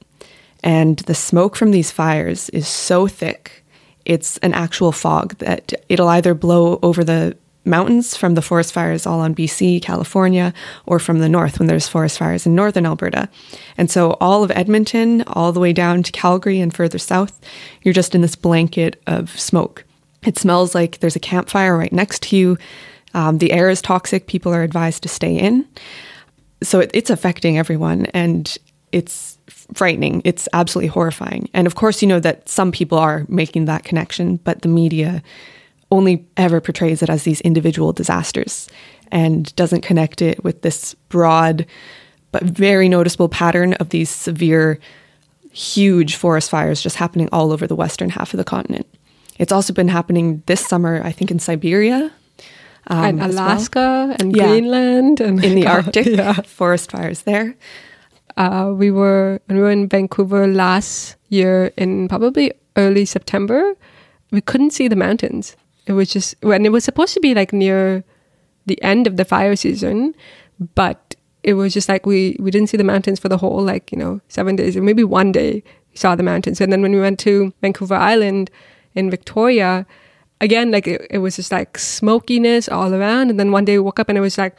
And 0.63 0.99
the 0.99 1.15
smoke 1.15 1.55
from 1.55 1.71
these 1.71 1.91
fires 1.91 2.49
is 2.49 2.67
so 2.67 3.07
thick, 3.07 3.63
it's 4.05 4.37
an 4.39 4.53
actual 4.53 4.91
fog 4.91 5.37
that 5.37 5.73
it'll 5.87 6.07
either 6.07 6.33
blow 6.33 6.79
over 6.81 7.03
the 7.03 7.37
mountains 7.65 8.15
from 8.15 8.35
the 8.35 8.41
forest 8.41 8.73
fires 8.73 9.05
all 9.05 9.19
on 9.19 9.35
BC, 9.35 9.81
California, 9.81 10.53
or 10.85 10.99
from 10.99 11.19
the 11.19 11.29
north 11.29 11.59
when 11.59 11.67
there's 11.67 11.87
forest 11.87 12.17
fires 12.17 12.45
in 12.45 12.55
northern 12.55 12.85
Alberta. 12.85 13.29
And 13.77 13.91
so 13.91 14.11
all 14.19 14.43
of 14.43 14.51
Edmonton, 14.51 15.23
all 15.27 15.51
the 15.51 15.59
way 15.59 15.73
down 15.73 16.03
to 16.03 16.11
Calgary 16.11 16.59
and 16.59 16.73
further 16.73 16.97
south, 16.97 17.39
you're 17.83 17.93
just 17.93 18.15
in 18.15 18.21
this 18.21 18.35
blanket 18.35 19.01
of 19.07 19.37
smoke. 19.39 19.85
It 20.23 20.37
smells 20.37 20.73
like 20.73 20.99
there's 20.99 21.15
a 21.15 21.19
campfire 21.19 21.77
right 21.77 21.93
next 21.93 22.23
to 22.23 22.37
you. 22.37 22.57
Um, 23.13 23.37
the 23.39 23.51
air 23.51 23.69
is 23.69 23.81
toxic. 23.81 24.27
People 24.27 24.53
are 24.53 24.63
advised 24.63 25.03
to 25.03 25.09
stay 25.09 25.37
in. 25.37 25.67
So 26.61 26.79
it, 26.79 26.91
it's 26.93 27.09
affecting 27.09 27.57
everyone 27.57 28.05
and 28.07 28.57
it's 28.91 29.37
frightening. 29.73 30.21
It's 30.25 30.47
absolutely 30.53 30.89
horrifying. 30.89 31.49
And 31.53 31.67
of 31.67 31.75
course, 31.75 32.01
you 32.01 32.07
know 32.07 32.19
that 32.19 32.49
some 32.49 32.71
people 32.71 32.97
are 32.97 33.25
making 33.27 33.65
that 33.65 33.83
connection, 33.83 34.37
but 34.37 34.61
the 34.61 34.67
media 34.67 35.21
only 35.91 36.25
ever 36.37 36.61
portrays 36.61 37.01
it 37.01 37.09
as 37.09 37.23
these 37.23 37.41
individual 37.41 37.93
disasters 37.93 38.67
and 39.11 39.55
doesn't 39.55 39.81
connect 39.81 40.21
it 40.21 40.43
with 40.43 40.61
this 40.61 40.93
broad 41.09 41.65
but 42.31 42.43
very 42.43 42.87
noticeable 42.87 43.29
pattern 43.29 43.73
of 43.75 43.89
these 43.89 44.09
severe, 44.09 44.79
huge 45.51 46.15
forest 46.15 46.49
fires 46.49 46.81
just 46.81 46.95
happening 46.95 47.27
all 47.31 47.51
over 47.51 47.65
the 47.65 47.75
western 47.75 48.09
half 48.09 48.33
of 48.33 48.37
the 48.37 48.43
continent. 48.43 48.87
It's 49.39 49.51
also 49.51 49.73
been 49.73 49.87
happening 49.87 50.43
this 50.45 50.65
summer, 50.65 51.01
I 51.03 51.11
think, 51.11 51.31
in 51.31 51.39
Siberia 51.39 52.11
um, 52.87 53.05
and 53.05 53.21
Alaska 53.21 53.79
well. 53.79 54.15
and 54.19 54.35
yeah. 54.35 54.47
Greenland 54.47 55.19
and 55.21 55.43
in 55.43 55.55
the 55.55 55.67
Arctic 55.75 56.05
yeah. 56.07 56.33
forest 56.41 56.91
fires 56.91 57.23
there. 57.23 57.55
Uh, 58.37 58.73
we 58.75 58.89
were 58.91 59.39
when 59.47 59.57
we 59.57 59.63
were 59.63 59.71
in 59.71 59.87
Vancouver 59.87 60.47
last 60.47 61.15
year 61.29 61.71
in 61.77 62.07
probably 62.07 62.53
early 62.75 63.05
September. 63.05 63.75
We 64.31 64.41
couldn't 64.41 64.71
see 64.71 64.87
the 64.87 64.95
mountains. 64.95 65.55
It 65.85 65.93
was 65.93 66.09
just 66.09 66.35
when 66.41 66.65
it 66.65 66.71
was 66.71 66.83
supposed 66.83 67.13
to 67.15 67.19
be 67.19 67.33
like 67.33 67.51
near 67.51 68.03
the 68.65 68.81
end 68.83 69.07
of 69.07 69.17
the 69.17 69.25
fire 69.25 69.55
season, 69.55 70.15
but 70.75 71.15
it 71.43 71.53
was 71.53 71.73
just 71.73 71.89
like 71.89 72.05
we 72.05 72.35
we 72.39 72.51
didn't 72.51 72.69
see 72.69 72.77
the 72.77 72.83
mountains 72.83 73.19
for 73.19 73.29
the 73.29 73.37
whole 73.37 73.61
like 73.61 73.91
you 73.91 73.97
know 73.97 74.21
seven 74.27 74.55
days 74.55 74.75
or 74.75 74.81
maybe 74.81 75.03
one 75.03 75.31
day 75.31 75.63
we 75.91 75.97
saw 75.97 76.15
the 76.15 76.23
mountains 76.23 76.59
and 76.61 76.71
then 76.71 76.81
when 76.81 76.91
we 76.91 76.99
went 76.99 77.19
to 77.19 77.53
Vancouver 77.61 77.95
Island 77.95 78.51
in 78.93 79.09
Victoria 79.09 79.85
again, 80.41 80.71
like 80.71 80.87
it, 80.87 81.05
it 81.09 81.17
was 81.19 81.35
just 81.35 81.51
like 81.51 81.77
smokiness 81.77 82.69
all 82.69 82.93
around. 82.93 83.29
And 83.29 83.39
then 83.39 83.51
one 83.51 83.65
day 83.65 83.77
we 83.77 83.83
woke 83.83 83.99
up 83.99 84.09
and 84.09 84.17
it 84.17 84.21
was 84.21 84.37
like 84.37 84.55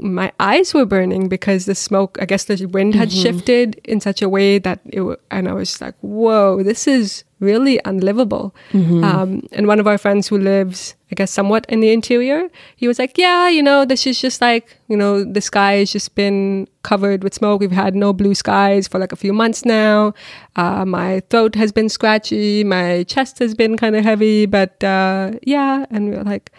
my 0.00 0.32
eyes 0.40 0.74
were 0.74 0.86
burning 0.86 1.28
because 1.28 1.66
the 1.66 1.74
smoke, 1.74 2.18
I 2.20 2.24
guess 2.24 2.44
the 2.44 2.66
wind 2.66 2.94
had 2.94 3.08
mm-hmm. 3.08 3.22
shifted 3.22 3.80
in 3.84 4.00
such 4.00 4.22
a 4.22 4.28
way 4.28 4.58
that 4.58 4.80
it, 4.86 5.02
and 5.30 5.48
I 5.48 5.52
was 5.52 5.80
like, 5.80 5.94
whoa, 6.00 6.62
this 6.62 6.86
is 6.86 7.24
really 7.40 7.80
unlivable. 7.84 8.54
Mm-hmm. 8.72 9.04
Um, 9.04 9.46
and 9.52 9.66
one 9.66 9.78
of 9.78 9.86
our 9.86 9.98
friends 9.98 10.28
who 10.28 10.38
lives, 10.38 10.94
I 11.12 11.14
guess, 11.14 11.30
somewhat 11.30 11.66
in 11.68 11.80
the 11.80 11.92
interior, 11.92 12.48
he 12.76 12.88
was 12.88 12.98
like, 12.98 13.18
yeah, 13.18 13.48
you 13.48 13.62
know, 13.62 13.84
this 13.84 14.06
is 14.06 14.20
just 14.20 14.40
like, 14.40 14.78
you 14.88 14.96
know, 14.96 15.24
the 15.24 15.40
sky 15.40 15.74
has 15.74 15.92
just 15.92 16.14
been 16.14 16.66
covered 16.82 17.22
with 17.22 17.34
smoke. 17.34 17.60
We've 17.60 17.70
had 17.70 17.94
no 17.94 18.12
blue 18.12 18.34
skies 18.34 18.88
for 18.88 18.98
like 18.98 19.12
a 19.12 19.16
few 19.16 19.32
months 19.32 19.64
now. 19.64 20.14
Uh, 20.56 20.84
my 20.84 21.20
throat 21.30 21.54
has 21.54 21.72
been 21.72 21.88
scratchy. 21.88 22.64
My 22.64 23.04
chest 23.04 23.38
has 23.40 23.54
been 23.54 23.76
kind 23.76 23.96
of 23.96 24.04
heavy, 24.04 24.46
but 24.46 24.82
uh, 24.82 25.32
yeah. 25.42 25.86
And 25.90 26.10
we 26.10 26.16
were 26.16 26.24
like, 26.24 26.50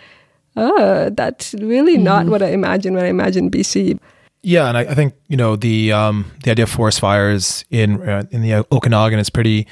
oh, 0.55 1.09
that's 1.09 1.53
really 1.55 1.95
mm-hmm. 1.95 2.03
not 2.03 2.25
what 2.27 2.41
I 2.41 2.47
imagined 2.47 2.95
when 2.95 3.05
I 3.05 3.09
imagined 3.09 3.51
BC. 3.51 3.99
Yeah, 4.43 4.67
and 4.67 4.77
I, 4.77 4.81
I, 4.81 4.93
think 4.93 5.15
you 5.27 5.37
know 5.37 5.55
the 5.55 5.91
um, 5.91 6.31
the 6.43 6.51
idea 6.51 6.63
of 6.63 6.69
forest 6.69 6.99
fires 6.99 7.65
in 7.71 8.07
uh, 8.07 8.23
in 8.29 8.43
the 8.43 8.65
Okanagan 8.71 9.17
is 9.17 9.29
pretty 9.29 9.65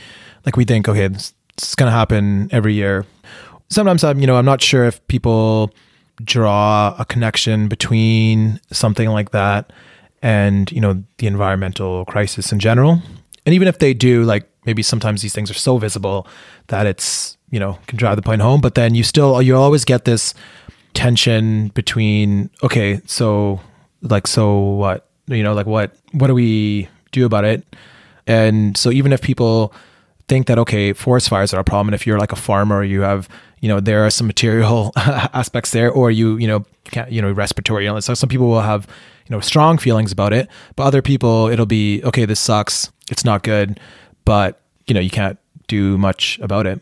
like 0.45 0.57
we 0.57 0.65
think, 0.65 0.87
okay, 0.87 1.07
this, 1.07 1.33
this 1.57 1.69
is 1.69 1.75
going 1.75 1.87
to 1.87 1.95
happen 1.95 2.49
every 2.51 2.73
year. 2.73 3.05
Sometimes 3.69 4.03
I'm, 4.03 4.19
you 4.19 4.27
know, 4.27 4.35
I'm 4.35 4.45
not 4.45 4.61
sure 4.61 4.85
if 4.85 5.05
people 5.07 5.71
draw 6.23 6.95
a 6.99 7.05
connection 7.05 7.67
between 7.67 8.59
something 8.71 9.09
like 9.09 9.31
that 9.31 9.73
and, 10.21 10.71
you 10.71 10.79
know, 10.79 11.03
the 11.17 11.27
environmental 11.27 12.05
crisis 12.05 12.51
in 12.51 12.59
general. 12.59 13.01
And 13.45 13.55
even 13.55 13.67
if 13.67 13.79
they 13.79 13.93
do, 13.93 14.23
like 14.23 14.49
maybe 14.65 14.83
sometimes 14.83 15.21
these 15.21 15.33
things 15.33 15.49
are 15.49 15.55
so 15.55 15.77
visible 15.77 16.27
that 16.67 16.85
it's, 16.85 17.37
you 17.49 17.59
know, 17.59 17.77
can 17.87 17.97
drive 17.97 18.15
the 18.15 18.21
point 18.21 18.41
home, 18.41 18.61
but 18.61 18.75
then 18.75 18.95
you 18.95 19.03
still 19.03 19.41
you 19.41 19.55
always 19.55 19.85
get 19.85 20.05
this 20.05 20.33
tension 20.93 21.69
between 21.69 22.49
okay, 22.63 23.01
so 23.05 23.59
like 24.01 24.27
so 24.27 24.59
what? 24.59 25.09
You 25.27 25.43
know, 25.43 25.53
like 25.53 25.65
what 25.65 25.95
what 26.11 26.27
do 26.27 26.33
we 26.33 26.89
do 27.11 27.25
about 27.25 27.45
it? 27.45 27.65
And 28.27 28.77
so 28.77 28.91
even 28.91 29.13
if 29.13 29.21
people 29.21 29.73
think 30.27 30.47
that 30.47 30.57
okay, 30.59 30.93
forest 30.93 31.29
fires 31.29 31.53
are 31.53 31.59
a 31.59 31.63
problem, 31.63 31.89
and 31.89 31.95
if 31.95 32.07
you're 32.07 32.19
like 32.19 32.31
a 32.31 32.37
farmer, 32.37 32.83
you 32.83 33.01
have 33.01 33.27
you 33.61 33.69
know 33.69 33.79
there 33.79 34.05
are 34.05 34.09
some 34.09 34.27
material 34.27 34.91
aspects 34.95 35.71
there, 35.71 35.91
or 35.91 36.11
you 36.11 36.37
you 36.37 36.47
know 36.47 36.65
can't, 36.85 37.11
you 37.11 37.21
know 37.21 37.31
respiratory 37.31 37.87
illness. 37.87 38.05
So 38.05 38.13
some 38.13 38.29
people 38.29 38.47
will 38.47 38.61
have 38.61 38.87
you 39.27 39.35
know 39.35 39.39
strong 39.39 39.77
feelings 39.77 40.11
about 40.11 40.33
it, 40.33 40.49
but 40.75 40.83
other 40.83 41.01
people 41.01 41.47
it'll 41.47 41.65
be 41.65 42.03
okay. 42.03 42.25
This 42.25 42.39
sucks. 42.39 42.91
It's 43.09 43.25
not 43.25 43.43
good, 43.43 43.79
but 44.25 44.61
you 44.87 44.93
know 44.93 45.01
you 45.01 45.09
can't 45.09 45.37
do 45.67 45.97
much 45.97 46.39
about 46.39 46.67
it. 46.67 46.81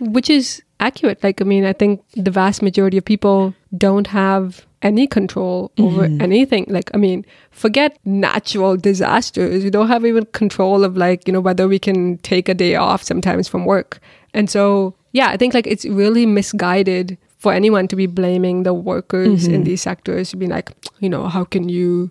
Which 0.00 0.30
is 0.30 0.62
accurate. 0.80 1.22
Like 1.22 1.40
I 1.40 1.44
mean, 1.44 1.64
I 1.64 1.72
think 1.72 2.02
the 2.14 2.30
vast 2.30 2.62
majority 2.62 2.98
of 2.98 3.04
people 3.04 3.54
don't 3.76 4.06
have 4.08 4.66
any 4.82 5.06
control 5.06 5.70
over 5.78 6.08
mm-hmm. 6.08 6.22
anything. 6.22 6.64
Like, 6.68 6.90
I 6.94 6.96
mean, 6.96 7.24
forget 7.50 7.98
natural 8.04 8.76
disasters. 8.76 9.62
You 9.62 9.70
don't 9.70 9.88
have 9.88 10.06
even 10.06 10.24
control 10.26 10.84
of 10.84 10.96
like, 10.96 11.26
you 11.26 11.32
know, 11.32 11.40
whether 11.40 11.68
we 11.68 11.78
can 11.78 12.18
take 12.18 12.48
a 12.48 12.54
day 12.54 12.76
off 12.76 13.02
sometimes 13.02 13.48
from 13.48 13.64
work. 13.64 14.00
And 14.32 14.48
so, 14.48 14.94
yeah, 15.12 15.28
I 15.28 15.36
think 15.36 15.54
like 15.54 15.66
it's 15.66 15.84
really 15.84 16.24
misguided 16.24 17.18
for 17.40 17.54
anyone 17.54 17.88
to 17.88 17.96
be 17.96 18.06
blaming 18.06 18.64
the 18.64 18.74
workers 18.74 19.44
mm-hmm. 19.44 19.54
in 19.54 19.64
these 19.64 19.80
sectors 19.80 20.28
to 20.30 20.36
be 20.36 20.46
like, 20.46 20.70
you 20.98 21.08
know, 21.08 21.26
how 21.26 21.42
can 21.42 21.70
you 21.70 22.10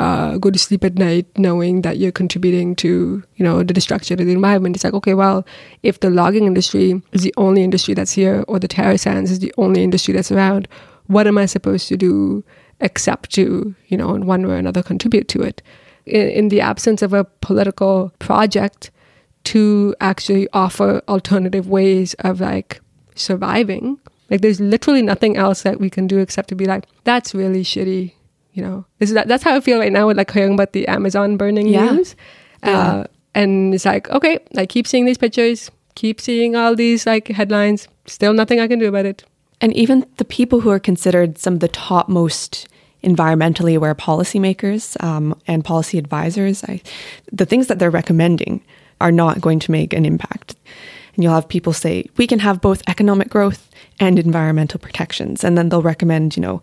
uh, 0.00 0.38
go 0.38 0.50
to 0.50 0.58
sleep 0.58 0.82
at 0.82 0.94
night 0.94 1.26
knowing 1.36 1.82
that 1.82 1.98
you're 1.98 2.10
contributing 2.10 2.74
to, 2.74 3.22
you 3.36 3.44
know, 3.44 3.62
the 3.62 3.74
destruction 3.74 4.18
of 4.18 4.26
the 4.26 4.32
environment? 4.32 4.74
It's 4.74 4.82
like, 4.82 4.94
okay, 4.94 5.12
well, 5.12 5.46
if 5.82 6.00
the 6.00 6.08
logging 6.08 6.46
industry 6.46 7.02
is 7.12 7.22
the 7.22 7.34
only 7.36 7.62
industry 7.62 7.92
that's 7.92 8.12
here, 8.12 8.42
or 8.48 8.58
the 8.58 8.68
tar 8.68 8.96
sands 8.96 9.30
is 9.30 9.40
the 9.40 9.52
only 9.58 9.84
industry 9.84 10.14
that's 10.14 10.32
around, 10.32 10.66
what 11.08 11.26
am 11.26 11.36
I 11.36 11.44
supposed 11.44 11.86
to 11.88 11.98
do 11.98 12.42
except 12.80 13.32
to, 13.32 13.74
you 13.88 13.96
know, 13.98 14.14
in 14.14 14.24
one 14.24 14.46
way 14.46 14.54
or 14.54 14.58
another 14.58 14.82
contribute 14.82 15.28
to 15.28 15.42
it? 15.42 15.60
In, 16.06 16.26
in 16.30 16.48
the 16.48 16.62
absence 16.62 17.02
of 17.02 17.12
a 17.12 17.24
political 17.24 18.14
project 18.18 18.90
to 19.44 19.94
actually 20.00 20.48
offer 20.54 21.02
alternative 21.06 21.68
ways 21.68 22.14
of 22.20 22.40
like 22.40 22.80
surviving, 23.14 23.98
like 24.30 24.40
there's 24.40 24.60
literally 24.60 25.02
nothing 25.02 25.36
else 25.36 25.62
that 25.62 25.80
we 25.80 25.90
can 25.90 26.06
do 26.06 26.18
except 26.18 26.48
to 26.48 26.54
be 26.54 26.64
like, 26.64 26.86
that's 27.04 27.34
really 27.34 27.62
shitty. 27.62 28.12
You 28.52 28.62
know, 28.62 28.84
this 28.98 29.10
is 29.10 29.14
that, 29.14 29.28
that's 29.28 29.42
how 29.42 29.56
I 29.56 29.60
feel 29.60 29.78
right 29.78 29.92
now 29.92 30.06
with 30.06 30.16
like 30.16 30.30
hearing 30.30 30.54
about 30.54 30.72
the 30.72 30.88
Amazon 30.88 31.36
burning 31.36 31.68
yeah. 31.68 31.90
news. 31.90 32.16
Yeah. 32.64 32.78
Uh, 32.78 33.04
and 33.34 33.74
it's 33.74 33.84
like, 33.84 34.08
okay, 34.10 34.38
I 34.56 34.66
keep 34.66 34.86
seeing 34.86 35.04
these 35.04 35.18
pictures, 35.18 35.70
keep 35.94 36.20
seeing 36.20 36.56
all 36.56 36.74
these 36.74 37.06
like 37.06 37.28
headlines, 37.28 37.88
still 38.06 38.32
nothing 38.32 38.60
I 38.60 38.68
can 38.68 38.78
do 38.78 38.88
about 38.88 39.06
it. 39.06 39.24
And 39.60 39.72
even 39.76 40.06
the 40.16 40.24
people 40.24 40.60
who 40.60 40.70
are 40.70 40.80
considered 40.80 41.38
some 41.38 41.54
of 41.54 41.60
the 41.60 41.68
top 41.68 42.08
most 42.08 42.66
environmentally 43.04 43.76
aware 43.76 43.94
policymakers 43.94 45.02
um, 45.02 45.38
and 45.46 45.64
policy 45.64 45.98
advisors, 45.98 46.64
I, 46.64 46.82
the 47.32 47.46
things 47.46 47.66
that 47.68 47.78
they're 47.78 47.90
recommending 47.90 48.62
are 49.00 49.12
not 49.12 49.40
going 49.40 49.58
to 49.60 49.70
make 49.70 49.92
an 49.92 50.04
impact. 50.04 50.56
And 51.14 51.24
you'll 51.24 51.34
have 51.34 51.48
people 51.48 51.72
say, 51.72 52.06
we 52.16 52.26
can 52.26 52.38
have 52.38 52.60
both 52.60 52.82
economic 52.86 53.28
growth 53.28 53.68
and 53.98 54.18
environmental 54.18 54.78
protections. 54.80 55.44
And 55.44 55.58
then 55.58 55.68
they'll 55.68 55.82
recommend, 55.82 56.36
you 56.36 56.40
know, 56.40 56.60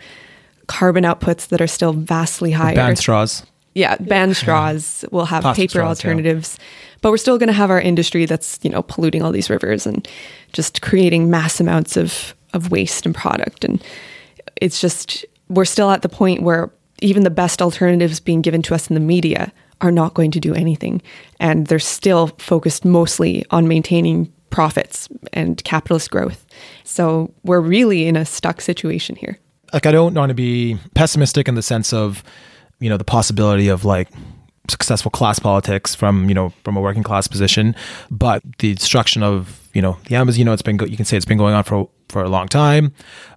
carbon 0.67 1.03
outputs 1.03 1.47
that 1.47 1.61
are 1.61 1.67
still 1.67 1.93
vastly 1.93 2.51
higher. 2.51 2.75
Ban 2.75 2.95
straws. 2.95 3.45
Yeah, 3.73 3.95
ban 3.97 4.33
straws. 4.33 5.05
We'll 5.11 5.25
have 5.25 5.43
Plastic 5.43 5.63
paper 5.63 5.79
straws, 5.79 5.99
alternatives. 5.99 6.57
Yeah. 6.57 6.65
But 7.01 7.11
we're 7.11 7.17
still 7.17 7.37
going 7.37 7.47
to 7.47 7.53
have 7.53 7.69
our 7.69 7.79
industry 7.79 8.25
that's, 8.25 8.59
you 8.63 8.71
know, 8.71 8.81
polluting 8.81 9.21
all 9.21 9.31
these 9.31 9.49
rivers 9.49 9.85
and 9.85 10.07
just 10.51 10.81
creating 10.81 11.29
mass 11.29 11.59
amounts 11.59 11.95
of, 11.95 12.33
of 12.53 12.71
waste 12.71 13.05
and 13.05 13.13
product. 13.13 13.63
And 13.63 13.83
it's 14.55 14.81
just, 14.81 15.25
we're 15.47 15.65
still 15.65 15.91
at 15.91 16.01
the 16.01 16.09
point 16.09 16.41
where 16.41 16.71
even 17.01 17.23
the 17.23 17.29
best 17.29 17.61
alternatives 17.61 18.19
being 18.19 18.41
given 18.41 18.63
to 18.63 18.73
us 18.73 18.89
in 18.89 18.95
the 18.95 18.99
media 18.99 19.53
are 19.81 19.91
not 19.91 20.15
going 20.15 20.31
to 20.31 20.39
do 20.39 20.55
anything. 20.55 20.99
And 21.39 21.67
they're 21.67 21.77
still 21.77 22.27
focused 22.39 22.83
mostly 22.83 23.45
on 23.51 23.67
maintaining 23.67 24.33
profits 24.49 25.07
and 25.33 25.63
capitalist 25.63 26.11
growth. 26.11 26.45
So 26.83 27.33
we're 27.43 27.61
really 27.61 28.07
in 28.07 28.15
a 28.15 28.25
stuck 28.25 28.61
situation 28.61 29.15
here. 29.15 29.39
Like, 29.73 29.85
I 29.85 29.91
don't 29.91 30.13
want 30.13 30.29
to 30.29 30.35
be 30.35 30.77
pessimistic 30.95 31.47
in 31.47 31.55
the 31.55 31.61
sense 31.61 31.93
of, 31.93 32.23
you 32.79 32.89
know, 32.89 32.97
the 32.97 33.03
possibility 33.03 33.67
of 33.67 33.83
like 33.83 34.09
successful 34.69 35.11
class 35.11 35.39
politics 35.39 35.93
from, 35.95 36.29
you 36.29 36.35
know, 36.35 36.53
from 36.63 36.77
a 36.77 36.81
working 36.81 37.03
class 37.03 37.27
position, 37.27 37.75
but 38.09 38.41
the 38.59 38.73
destruction 38.73 39.23
of, 39.23 39.67
you 39.73 39.81
know, 39.81 39.97
the 40.07 40.15
Amazon, 40.15 40.39
you 40.39 40.45
know, 40.45 40.53
it's 40.53 40.61
been, 40.61 40.79
you 40.87 40.97
can 40.97 41.05
say 41.05 41.17
it's 41.17 41.25
been 41.25 41.37
going 41.37 41.53
on 41.53 41.63
for 41.63 41.89
for 42.09 42.23
a 42.23 42.29
long 42.29 42.47
time. 42.47 42.93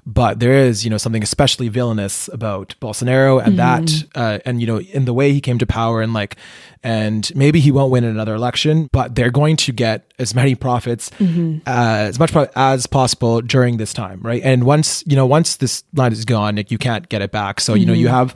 But 0.07 0.41
there 0.41 0.55
is, 0.55 0.85
you 0.85 0.91
know, 0.91 0.99
something 0.99 1.23
especially 1.23 1.69
villainous 1.69 2.29
about 2.33 2.75
Bolsonaro 2.81 3.39
and 3.43 3.57
mm-hmm. 3.57 3.85
that, 3.85 4.05
uh, 4.15 4.39
and 4.45 4.61
you 4.61 4.67
know, 4.67 4.81
in 4.81 5.05
the 5.05 5.13
way 5.13 5.33
he 5.33 5.41
came 5.41 5.59
to 5.59 5.67
power, 5.67 6.01
and 6.03 6.13
like, 6.13 6.37
and 6.83 7.31
maybe 7.35 7.61
he 7.61 7.71
won't 7.71 7.93
win 7.93 8.05
another 8.05 8.35
election, 8.35 8.89
but 8.93 9.15
they're 9.15 9.31
going 9.31 9.57
to 9.57 9.73
get 9.73 10.13
as 10.19 10.35
many 10.35 10.55
profits 10.55 11.11
mm-hmm. 11.11 11.59
uh, 11.67 12.09
as 12.09 12.19
much 12.19 12.35
as 12.57 12.87
possible 12.87 13.41
during 13.41 13.77
this 13.77 13.93
time, 13.93 14.21
right? 14.23 14.43
And 14.43 14.65
once 14.65 15.05
you 15.07 15.17
know, 15.17 15.27
once 15.27 15.57
this 15.57 15.85
line 15.95 16.13
is 16.13 16.25
gone, 16.25 16.57
like, 16.57 16.71
you 16.71 16.79
can't 16.79 17.09
get 17.09 17.23
it 17.23 17.31
back. 17.31 17.61
So 17.61 17.73
mm-hmm. 17.73 17.81
you 17.81 17.87
know, 17.87 17.93
you 17.93 18.07
mm-hmm. 18.07 18.15
have, 18.15 18.35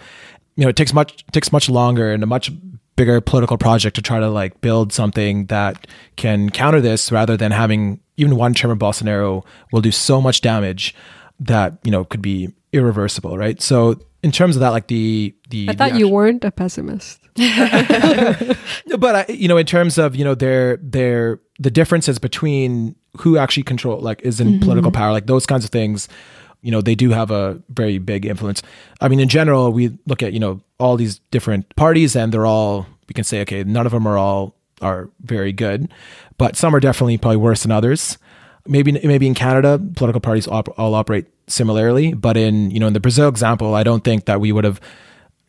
you 0.56 0.64
know, 0.64 0.68
it 0.68 0.76
takes 0.76 0.92
much 0.92 1.24
takes 1.32 1.50
much 1.50 1.68
longer 1.68 2.12
and 2.12 2.22
a 2.22 2.26
much 2.26 2.52
bigger 2.96 3.20
political 3.20 3.58
project 3.58 3.96
to 3.96 4.02
try 4.02 4.20
to 4.20 4.28
like 4.28 4.60
build 4.60 4.92
something 4.92 5.46
that 5.46 5.86
can 6.16 6.50
counter 6.50 6.80
this 6.80 7.10
rather 7.10 7.36
than 7.36 7.50
having 7.50 8.00
even 8.16 8.36
one 8.36 8.54
term 8.54 8.70
of 8.70 8.78
Bolsonaro 8.78 9.44
will 9.72 9.80
do 9.80 9.92
so 9.92 10.20
much 10.20 10.40
damage 10.40 10.94
that 11.40 11.78
you 11.84 11.90
know 11.90 12.04
could 12.04 12.22
be 12.22 12.50
irreversible, 12.72 13.36
right? 13.36 13.60
So 13.60 14.00
in 14.22 14.32
terms 14.32 14.56
of 14.56 14.60
that, 14.60 14.70
like 14.70 14.86
the 14.88 15.34
the 15.50 15.68
I 15.68 15.74
thought 15.74 15.92
the 15.92 15.98
you 15.98 16.08
weren't 16.08 16.44
a 16.44 16.50
pessimist, 16.50 17.20
but 17.36 19.14
I, 19.14 19.26
you 19.28 19.48
know, 19.48 19.56
in 19.56 19.66
terms 19.66 19.98
of 19.98 20.16
you 20.16 20.24
know 20.24 20.34
their 20.34 20.76
their 20.78 21.40
the 21.58 21.70
differences 21.70 22.18
between 22.18 22.96
who 23.18 23.38
actually 23.38 23.62
control 23.62 24.00
like 24.00 24.22
is 24.22 24.40
in 24.40 24.48
mm-hmm. 24.48 24.60
political 24.60 24.90
power, 24.90 25.12
like 25.12 25.26
those 25.26 25.46
kinds 25.46 25.64
of 25.64 25.70
things. 25.70 26.08
You 26.62 26.70
know, 26.70 26.80
they 26.80 26.94
do 26.94 27.10
have 27.10 27.30
a 27.30 27.62
very 27.68 27.98
big 27.98 28.24
influence. 28.24 28.62
I 29.02 29.08
mean, 29.08 29.20
in 29.20 29.28
general, 29.28 29.70
we 29.70 29.98
look 30.06 30.22
at 30.22 30.32
you 30.32 30.40
know 30.40 30.62
all 30.78 30.96
these 30.96 31.18
different 31.30 31.76
parties, 31.76 32.16
and 32.16 32.32
they're 32.32 32.46
all 32.46 32.86
we 33.06 33.12
can 33.12 33.24
say, 33.24 33.42
okay, 33.42 33.64
none 33.64 33.84
of 33.86 33.92
them 33.92 34.06
are 34.06 34.16
all 34.16 34.56
are 34.80 35.10
very 35.20 35.52
good, 35.52 35.88
but 36.38 36.56
some 36.56 36.74
are 36.74 36.80
definitely 36.80 37.18
probably 37.18 37.36
worse 37.36 37.62
than 37.62 37.72
others. 37.72 38.18
Maybe 38.66 38.92
maybe 38.92 39.26
in 39.26 39.34
Canada, 39.34 39.78
political 39.96 40.20
parties 40.20 40.48
op- 40.48 40.78
all 40.78 40.94
operate 40.94 41.26
similarly, 41.46 42.14
but 42.14 42.36
in 42.36 42.70
you 42.70 42.80
know 42.80 42.86
in 42.86 42.92
the 42.92 43.00
Brazil 43.00 43.28
example, 43.28 43.74
I 43.74 43.82
don't 43.82 44.04
think 44.04 44.24
that 44.24 44.40
we 44.40 44.52
would 44.52 44.64
have 44.64 44.80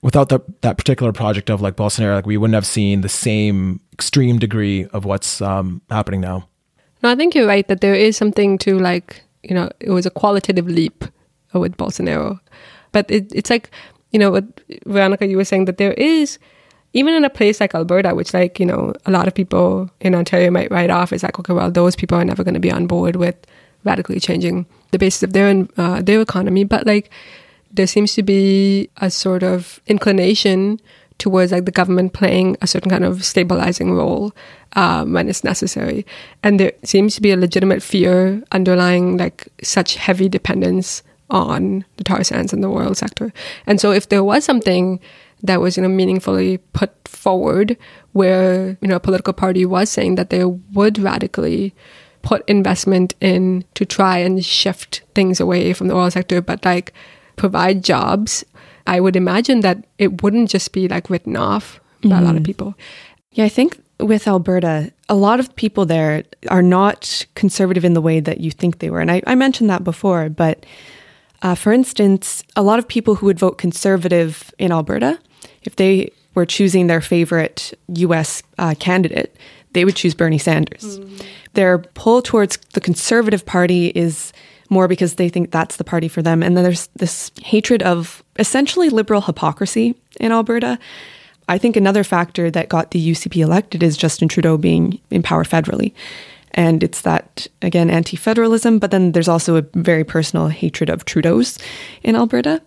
without 0.02 0.30
the, 0.30 0.40
that 0.62 0.78
particular 0.78 1.12
project 1.12 1.50
of 1.50 1.62
like 1.62 1.76
Bolsonaro, 1.76 2.16
like 2.16 2.28
we 2.28 2.38
wouldn't 2.38 2.54
have 2.54 2.66
seen 2.66 3.02
the 3.02 3.10
same 3.10 3.80
extreme 3.92 4.38
degree 4.38 4.86
of 4.88 5.06
what's 5.06 5.42
um, 5.42 5.82
happening 5.90 6.22
now. 6.22 6.48
No, 7.02 7.10
I 7.10 7.16
think 7.16 7.34
you're 7.34 7.48
right 7.48 7.68
that 7.68 7.82
there 7.82 7.96
is 7.96 8.18
something 8.18 8.58
to 8.60 8.78
like 8.78 9.24
you 9.44 9.56
know 9.56 9.70
it 9.80 9.92
was 9.92 10.06
a 10.06 10.12
qualitative 10.12 10.68
leap 10.68 11.06
with 11.54 11.78
Bolsonaro, 11.78 12.40
but 12.92 13.10
it, 13.10 13.32
it's 13.34 13.50
like 13.50 13.72
you 14.12 14.20
know 14.20 14.32
what 14.32 14.46
Veronica 14.86 15.26
you 15.26 15.38
were 15.38 15.46
saying 15.46 15.66
that 15.66 15.78
there 15.78 15.94
is 15.94 16.38
even 16.96 17.14
in 17.14 17.26
a 17.26 17.30
place 17.30 17.60
like 17.60 17.76
Alberta, 17.76 18.16
which 18.16 18.34
like, 18.34 18.58
you 18.58 18.66
know, 18.66 18.94
a 19.06 19.12
lot 19.12 19.28
of 19.28 19.36
people 19.36 19.90
in 20.00 20.16
Ontario 20.16 20.50
might 20.50 20.72
write 20.72 20.90
off 20.90 21.12
as 21.12 21.24
like, 21.24 21.38
okay, 21.38 21.52
well, 21.52 21.70
those 21.70 21.94
people 21.94 22.18
are 22.18 22.24
never 22.24 22.42
going 22.42 22.54
to 22.54 22.60
be 22.60 22.72
on 22.72 22.88
board 22.88 23.18
with 23.18 23.36
radically 23.84 24.18
changing 24.18 24.66
the 24.92 24.98
basis 24.98 25.22
of 25.22 25.34
their, 25.34 25.68
uh, 25.76 26.02
their 26.02 26.22
economy. 26.22 26.64
But 26.64 26.88
like, 26.88 27.12
there 27.70 27.86
seems 27.86 28.14
to 28.14 28.24
be 28.24 28.90
a 29.02 29.12
sort 29.12 29.44
of 29.44 29.82
inclination 29.88 30.80
towards 31.18 31.52
like 31.52 31.66
the 31.66 31.72
government 31.72 32.14
playing 32.14 32.56
a 32.62 32.68
certain 32.68 32.90
kind 32.90 33.04
of 33.04 33.26
stabilizing 33.26 33.94
role 33.94 34.34
um, 34.78 35.12
when 35.12 35.28
it's 35.28 35.44
necessary. 35.44 36.06
And 36.44 36.62
there 36.62 36.72
seems 36.84 37.14
to 37.16 37.22
be 37.22 37.32
a 37.32 37.38
legitimate 37.38 37.84
fear 37.84 38.42
underlying 38.54 39.18
like 39.18 39.50
such 39.62 39.96
heavy 39.96 40.30
dependence 40.30 41.04
on 41.30 41.84
the 41.98 42.06
tar 42.06 42.24
sands 42.24 42.54
and 42.54 42.64
the 42.64 42.70
oil 42.70 42.96
sector. 42.96 43.34
And 43.68 43.82
so 43.82 43.92
if 43.92 44.08
there 44.08 44.24
was 44.24 44.46
something 44.46 45.02
that 45.44 45.62
was 45.62 45.78
you 45.78 45.84
know 45.84 45.90
meaningfully 45.90 46.58
put 46.74 47.08
forward 47.08 47.78
where 48.14 48.78
you 48.82 48.88
know 48.88 48.96
a 48.96 49.00
political 49.00 49.34
party 49.34 49.66
was 49.66 49.90
saying 49.90 50.16
that 50.16 50.30
they 50.30 50.44
would 50.46 50.98
radically 50.98 51.74
put 52.22 52.48
investment 52.50 53.14
in 53.22 53.64
to 53.76 53.86
try 53.86 54.18
and 54.18 54.44
shift 54.44 55.02
things 55.14 55.40
away 55.40 55.74
from 55.74 55.88
the 55.88 55.96
oil 55.96 56.10
sector 56.10 56.42
but 56.42 56.64
like 56.66 56.94
provide 57.36 57.84
jobs 57.84 58.44
i 58.88 59.00
would 59.00 59.16
imagine 59.16 59.62
that 59.62 59.86
it 59.98 60.22
wouldn't 60.22 60.50
just 60.50 60.72
be 60.72 60.88
like 60.88 61.10
written 61.10 61.36
off 61.36 61.80
by 62.02 62.10
mm-hmm. 62.10 62.20
a 62.20 62.22
lot 62.22 62.30
of 62.36 62.38
mm-hmm. 62.38 62.46
people 62.46 62.76
yeah 63.32 63.46
i 63.46 63.50
think 63.50 63.80
with 64.00 64.28
alberta 64.28 64.92
a 65.08 65.16
lot 65.16 65.40
of 65.40 65.56
people 65.56 65.86
there 65.86 66.24
are 66.50 66.64
not 66.64 67.26
conservative 67.36 67.86
in 67.86 67.94
the 67.94 68.02
way 68.02 68.20
that 68.20 68.40
you 68.40 68.52
think 68.52 68.80
they 68.80 68.90
were 68.90 69.00
and 69.00 69.12
i, 69.12 69.22
I 69.28 69.36
mentioned 69.36 69.70
that 69.70 69.84
before 69.84 70.30
but 70.30 70.66
uh, 71.46 71.54
for 71.54 71.72
instance, 71.72 72.44
a 72.56 72.64
lot 72.64 72.80
of 72.80 72.88
people 72.88 73.14
who 73.14 73.28
would 73.28 73.38
vote 73.38 73.60
conservative 73.60 74.52
in 74.58 74.72
Alberta 74.72 75.20
if 75.62 75.76
they 75.76 76.12
were 76.34 76.46
choosing 76.46 76.88
their 76.88 77.02
favorite 77.02 77.72
US 77.88 78.42
uh, 78.58 78.74
candidate, 78.80 79.38
they 79.74 79.86
would 79.86 79.96
choose 79.96 80.16
Bernie 80.16 80.40
Sanders. 80.40 80.98
Mm. 80.98 81.24
Their 81.54 81.78
pull 81.78 82.24
towards 82.24 82.58
the 82.74 82.82
Conservative 82.82 83.46
Party 83.46 83.90
is 83.90 84.34
more 84.72 84.88
because 84.88 85.16
they 85.16 85.30
think 85.30 85.52
that's 85.52 85.76
the 85.76 85.84
party 85.84 86.08
for 86.08 86.24
them. 86.24 86.42
And 86.42 86.58
then 86.58 86.64
there's 86.64 86.88
this 86.96 87.30
hatred 87.44 87.84
of 87.84 88.24
essentially 88.40 88.90
liberal 88.90 89.22
hypocrisy 89.22 89.94
in 90.20 90.32
Alberta. 90.32 90.80
I 91.48 91.60
think 91.60 91.76
another 91.76 92.04
factor 92.04 92.50
that 92.50 92.70
got 92.70 92.90
the 92.90 93.12
UCP 93.12 93.38
elected 93.44 93.84
is 93.84 93.96
Justin 93.98 94.28
Trudeau 94.28 94.58
being 94.58 95.00
in 95.12 95.22
power 95.22 95.44
federally. 95.44 95.94
And 96.56 96.84
it's 96.84 97.02
that, 97.02 97.48
again, 97.62 97.90
anti 97.90 98.18
federalism, 98.18 98.80
but 98.80 98.90
then 98.90 99.12
there's 99.12 99.28
also 99.28 99.58
a 99.58 99.66
very 99.74 100.06
personal 100.06 100.48
hatred 100.48 100.90
of 100.90 101.04
Trudeau's 101.04 101.60
in 102.02 102.16
Alberta. 102.16 102.62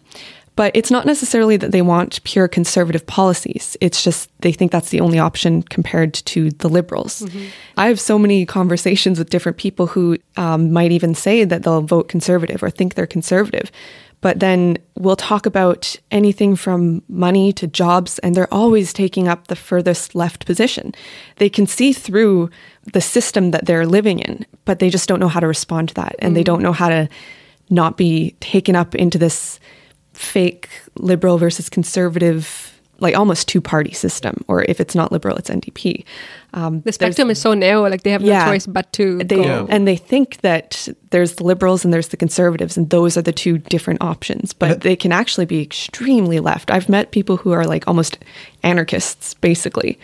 But 0.58 0.74
it's 0.74 0.90
not 0.90 1.06
necessarily 1.06 1.56
that 1.58 1.70
they 1.70 1.82
want 1.82 2.20
pure 2.24 2.48
conservative 2.48 3.06
policies. 3.06 3.76
It's 3.80 4.02
just 4.02 4.28
they 4.40 4.50
think 4.50 4.72
that's 4.72 4.88
the 4.88 4.98
only 4.98 5.20
option 5.20 5.62
compared 5.62 6.14
to 6.14 6.50
the 6.50 6.68
liberals. 6.68 7.20
Mm-hmm. 7.20 7.44
I 7.76 7.86
have 7.86 8.00
so 8.00 8.18
many 8.18 8.44
conversations 8.44 9.20
with 9.20 9.30
different 9.30 9.56
people 9.56 9.86
who 9.86 10.18
um, 10.36 10.72
might 10.72 10.90
even 10.90 11.14
say 11.14 11.44
that 11.44 11.62
they'll 11.62 11.82
vote 11.82 12.08
conservative 12.08 12.60
or 12.60 12.70
think 12.70 12.94
they're 12.96 13.06
conservative. 13.06 13.70
But 14.20 14.40
then 14.40 14.78
we'll 14.96 15.14
talk 15.14 15.46
about 15.46 15.94
anything 16.10 16.56
from 16.56 17.04
money 17.08 17.52
to 17.52 17.68
jobs, 17.68 18.18
and 18.18 18.34
they're 18.34 18.52
always 18.52 18.92
taking 18.92 19.28
up 19.28 19.46
the 19.46 19.54
furthest 19.54 20.16
left 20.16 20.44
position. 20.44 20.92
They 21.36 21.48
can 21.48 21.68
see 21.68 21.92
through 21.92 22.50
the 22.92 23.00
system 23.00 23.52
that 23.52 23.66
they're 23.66 23.86
living 23.86 24.18
in, 24.18 24.44
but 24.64 24.80
they 24.80 24.90
just 24.90 25.08
don't 25.08 25.20
know 25.20 25.28
how 25.28 25.38
to 25.38 25.46
respond 25.46 25.90
to 25.90 25.94
that. 25.94 26.16
And 26.18 26.30
mm-hmm. 26.30 26.34
they 26.34 26.42
don't 26.42 26.62
know 26.62 26.72
how 26.72 26.88
to 26.88 27.08
not 27.70 27.96
be 27.96 28.34
taken 28.40 28.74
up 28.74 28.96
into 28.96 29.18
this 29.18 29.60
fake 30.18 30.68
liberal 30.96 31.38
versus 31.38 31.68
conservative 31.68 32.74
like 33.00 33.16
almost 33.16 33.46
two 33.46 33.60
party 33.60 33.92
system, 33.92 34.44
or 34.48 34.64
if 34.64 34.80
it's 34.80 34.94
not 34.94 35.12
liberal, 35.12 35.36
it's 35.36 35.48
NDP. 35.48 36.04
Um, 36.52 36.80
the 36.80 36.92
spectrum 36.92 37.30
is 37.30 37.40
so 37.40 37.54
narrow; 37.54 37.88
like 37.88 38.02
they 38.02 38.10
have 38.10 38.22
no 38.22 38.44
choice 38.44 38.66
but 38.66 38.92
to 38.94 39.18
they, 39.18 39.36
go. 39.36 39.68
And 39.70 39.86
they 39.86 39.96
think 39.96 40.38
that 40.38 40.88
there's 41.10 41.36
the 41.36 41.44
liberals 41.44 41.84
and 41.84 41.94
there's 41.94 42.08
the 42.08 42.16
conservatives, 42.16 42.76
and 42.76 42.90
those 42.90 43.16
are 43.16 43.22
the 43.22 43.32
two 43.32 43.58
different 43.58 44.02
options. 44.02 44.52
But 44.52 44.80
they 44.80 44.96
can 44.96 45.12
actually 45.12 45.46
be 45.46 45.62
extremely 45.62 46.40
left. 46.40 46.72
I've 46.72 46.88
met 46.88 47.12
people 47.12 47.36
who 47.36 47.52
are 47.52 47.64
like 47.64 47.86
almost 47.86 48.18
anarchists, 48.64 49.34
basically 49.34 49.98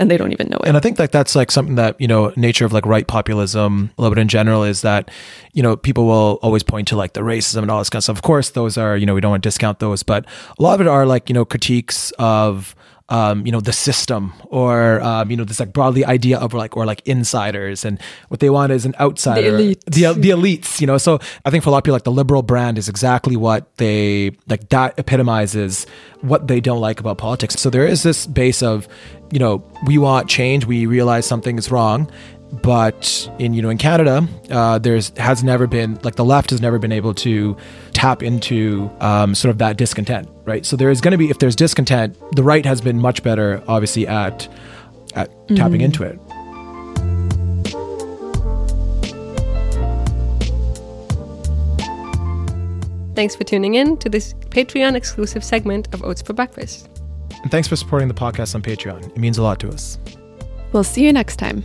and 0.00 0.10
they 0.10 0.16
don't 0.16 0.32
even 0.32 0.48
know 0.48 0.56
it. 0.56 0.66
And 0.68 0.76
I 0.76 0.80
think 0.80 0.98
like 0.98 1.10
that's 1.10 1.36
like 1.36 1.50
something 1.50 1.74
that, 1.74 2.00
you 2.00 2.08
know, 2.08 2.32
nature 2.34 2.64
of 2.64 2.72
like 2.72 2.86
right 2.86 3.06
populism 3.06 3.90
a 3.96 4.02
little 4.02 4.14
bit 4.14 4.20
in 4.20 4.28
general 4.28 4.64
is 4.64 4.80
that, 4.80 5.10
you 5.52 5.62
know, 5.62 5.76
people 5.76 6.06
will 6.06 6.38
always 6.42 6.62
point 6.62 6.88
to 6.88 6.96
like 6.96 7.12
the 7.12 7.20
racism 7.20 7.62
and 7.62 7.70
all 7.70 7.78
this 7.78 7.90
kind 7.90 7.98
of 8.00 8.04
stuff. 8.04 8.16
Of 8.16 8.22
course, 8.22 8.50
those 8.50 8.78
are, 8.78 8.96
you 8.96 9.04
know, 9.04 9.14
we 9.14 9.20
don't 9.20 9.30
want 9.30 9.42
to 9.42 9.46
discount 9.46 9.78
those, 9.78 10.02
but 10.02 10.24
a 10.58 10.62
lot 10.62 10.74
of 10.74 10.80
it 10.80 10.86
are 10.88 11.04
like, 11.04 11.28
you 11.28 11.34
know, 11.34 11.44
critiques 11.44 12.12
of 12.18 12.74
um, 13.10 13.44
you 13.44 13.52
know, 13.52 13.60
the 13.60 13.72
system 13.72 14.32
or, 14.46 15.00
um, 15.00 15.30
you 15.30 15.36
know, 15.36 15.44
this 15.44 15.60
like 15.60 15.72
broadly 15.72 16.04
idea 16.04 16.38
of 16.38 16.54
like, 16.54 16.76
or 16.76 16.86
like 16.86 17.02
insiders 17.06 17.84
and 17.84 18.00
what 18.28 18.40
they 18.40 18.48
want 18.48 18.72
is 18.72 18.86
an 18.86 18.94
outsider. 19.00 19.56
The 19.56 19.74
elites. 19.74 19.84
The, 19.84 20.20
the 20.20 20.30
elites, 20.30 20.80
you 20.80 20.86
know. 20.86 20.96
So 20.96 21.18
I 21.44 21.50
think 21.50 21.64
for 21.64 21.70
a 21.70 21.72
lot 21.72 21.78
of 21.78 21.84
people, 21.84 21.94
like 21.94 22.04
the 22.04 22.12
liberal 22.12 22.42
brand 22.42 22.78
is 22.78 22.88
exactly 22.88 23.36
what 23.36 23.76
they, 23.76 24.30
like 24.48 24.68
that 24.70 24.98
epitomizes 24.98 25.86
what 26.20 26.46
they 26.46 26.60
don't 26.60 26.80
like 26.80 27.00
about 27.00 27.18
politics. 27.18 27.54
So 27.54 27.68
there 27.68 27.86
is 27.86 28.02
this 28.02 28.26
base 28.26 28.62
of, 28.62 28.88
you 29.32 29.38
know, 29.38 29.64
we 29.86 29.98
want 29.98 30.28
change, 30.28 30.64
we 30.64 30.86
realize 30.86 31.26
something 31.26 31.58
is 31.58 31.70
wrong 31.70 32.10
but 32.62 33.30
in 33.38 33.54
you 33.54 33.62
know 33.62 33.70
in 33.70 33.78
Canada, 33.78 34.26
uh, 34.50 34.78
there's 34.78 35.10
has 35.16 35.44
never 35.44 35.66
been 35.66 35.98
like 36.02 36.16
the 36.16 36.24
left 36.24 36.50
has 36.50 36.60
never 36.60 36.78
been 36.78 36.92
able 36.92 37.14
to 37.14 37.56
tap 37.92 38.22
into 38.22 38.90
um, 39.00 39.34
sort 39.34 39.50
of 39.50 39.58
that 39.58 39.76
discontent, 39.76 40.28
right? 40.50 40.66
So 40.66 40.76
there 40.76 40.90
is 40.90 41.00
going 41.00 41.12
to 41.12 41.18
be 41.18 41.30
if 41.30 41.38
there's 41.38 41.56
discontent, 41.56 42.18
the 42.32 42.42
right 42.42 42.66
has 42.66 42.80
been 42.80 43.00
much 43.00 43.22
better, 43.22 43.62
obviously 43.68 44.06
at 44.06 44.48
at 45.14 45.30
mm-hmm. 45.30 45.54
tapping 45.54 45.80
into 45.80 46.02
it. 46.02 46.18
Thanks 53.14 53.36
for 53.36 53.44
tuning 53.44 53.74
in 53.74 53.96
to 53.98 54.08
this 54.08 54.34
Patreon 54.50 54.94
exclusive 54.94 55.44
segment 55.44 55.92
of 55.94 56.02
Oats 56.02 56.22
for 56.22 56.32
Breakfast. 56.32 56.88
And 57.42 57.50
thanks 57.50 57.68
for 57.68 57.76
supporting 57.76 58.08
the 58.08 58.14
podcast 58.14 58.54
on 58.54 58.62
Patreon. 58.62 59.06
It 59.10 59.18
means 59.18 59.38
a 59.38 59.42
lot 59.42 59.60
to 59.60 59.68
us. 59.68 59.98
We'll 60.72 60.84
see 60.84 61.04
you 61.04 61.12
next 61.12 61.36
time. 61.36 61.64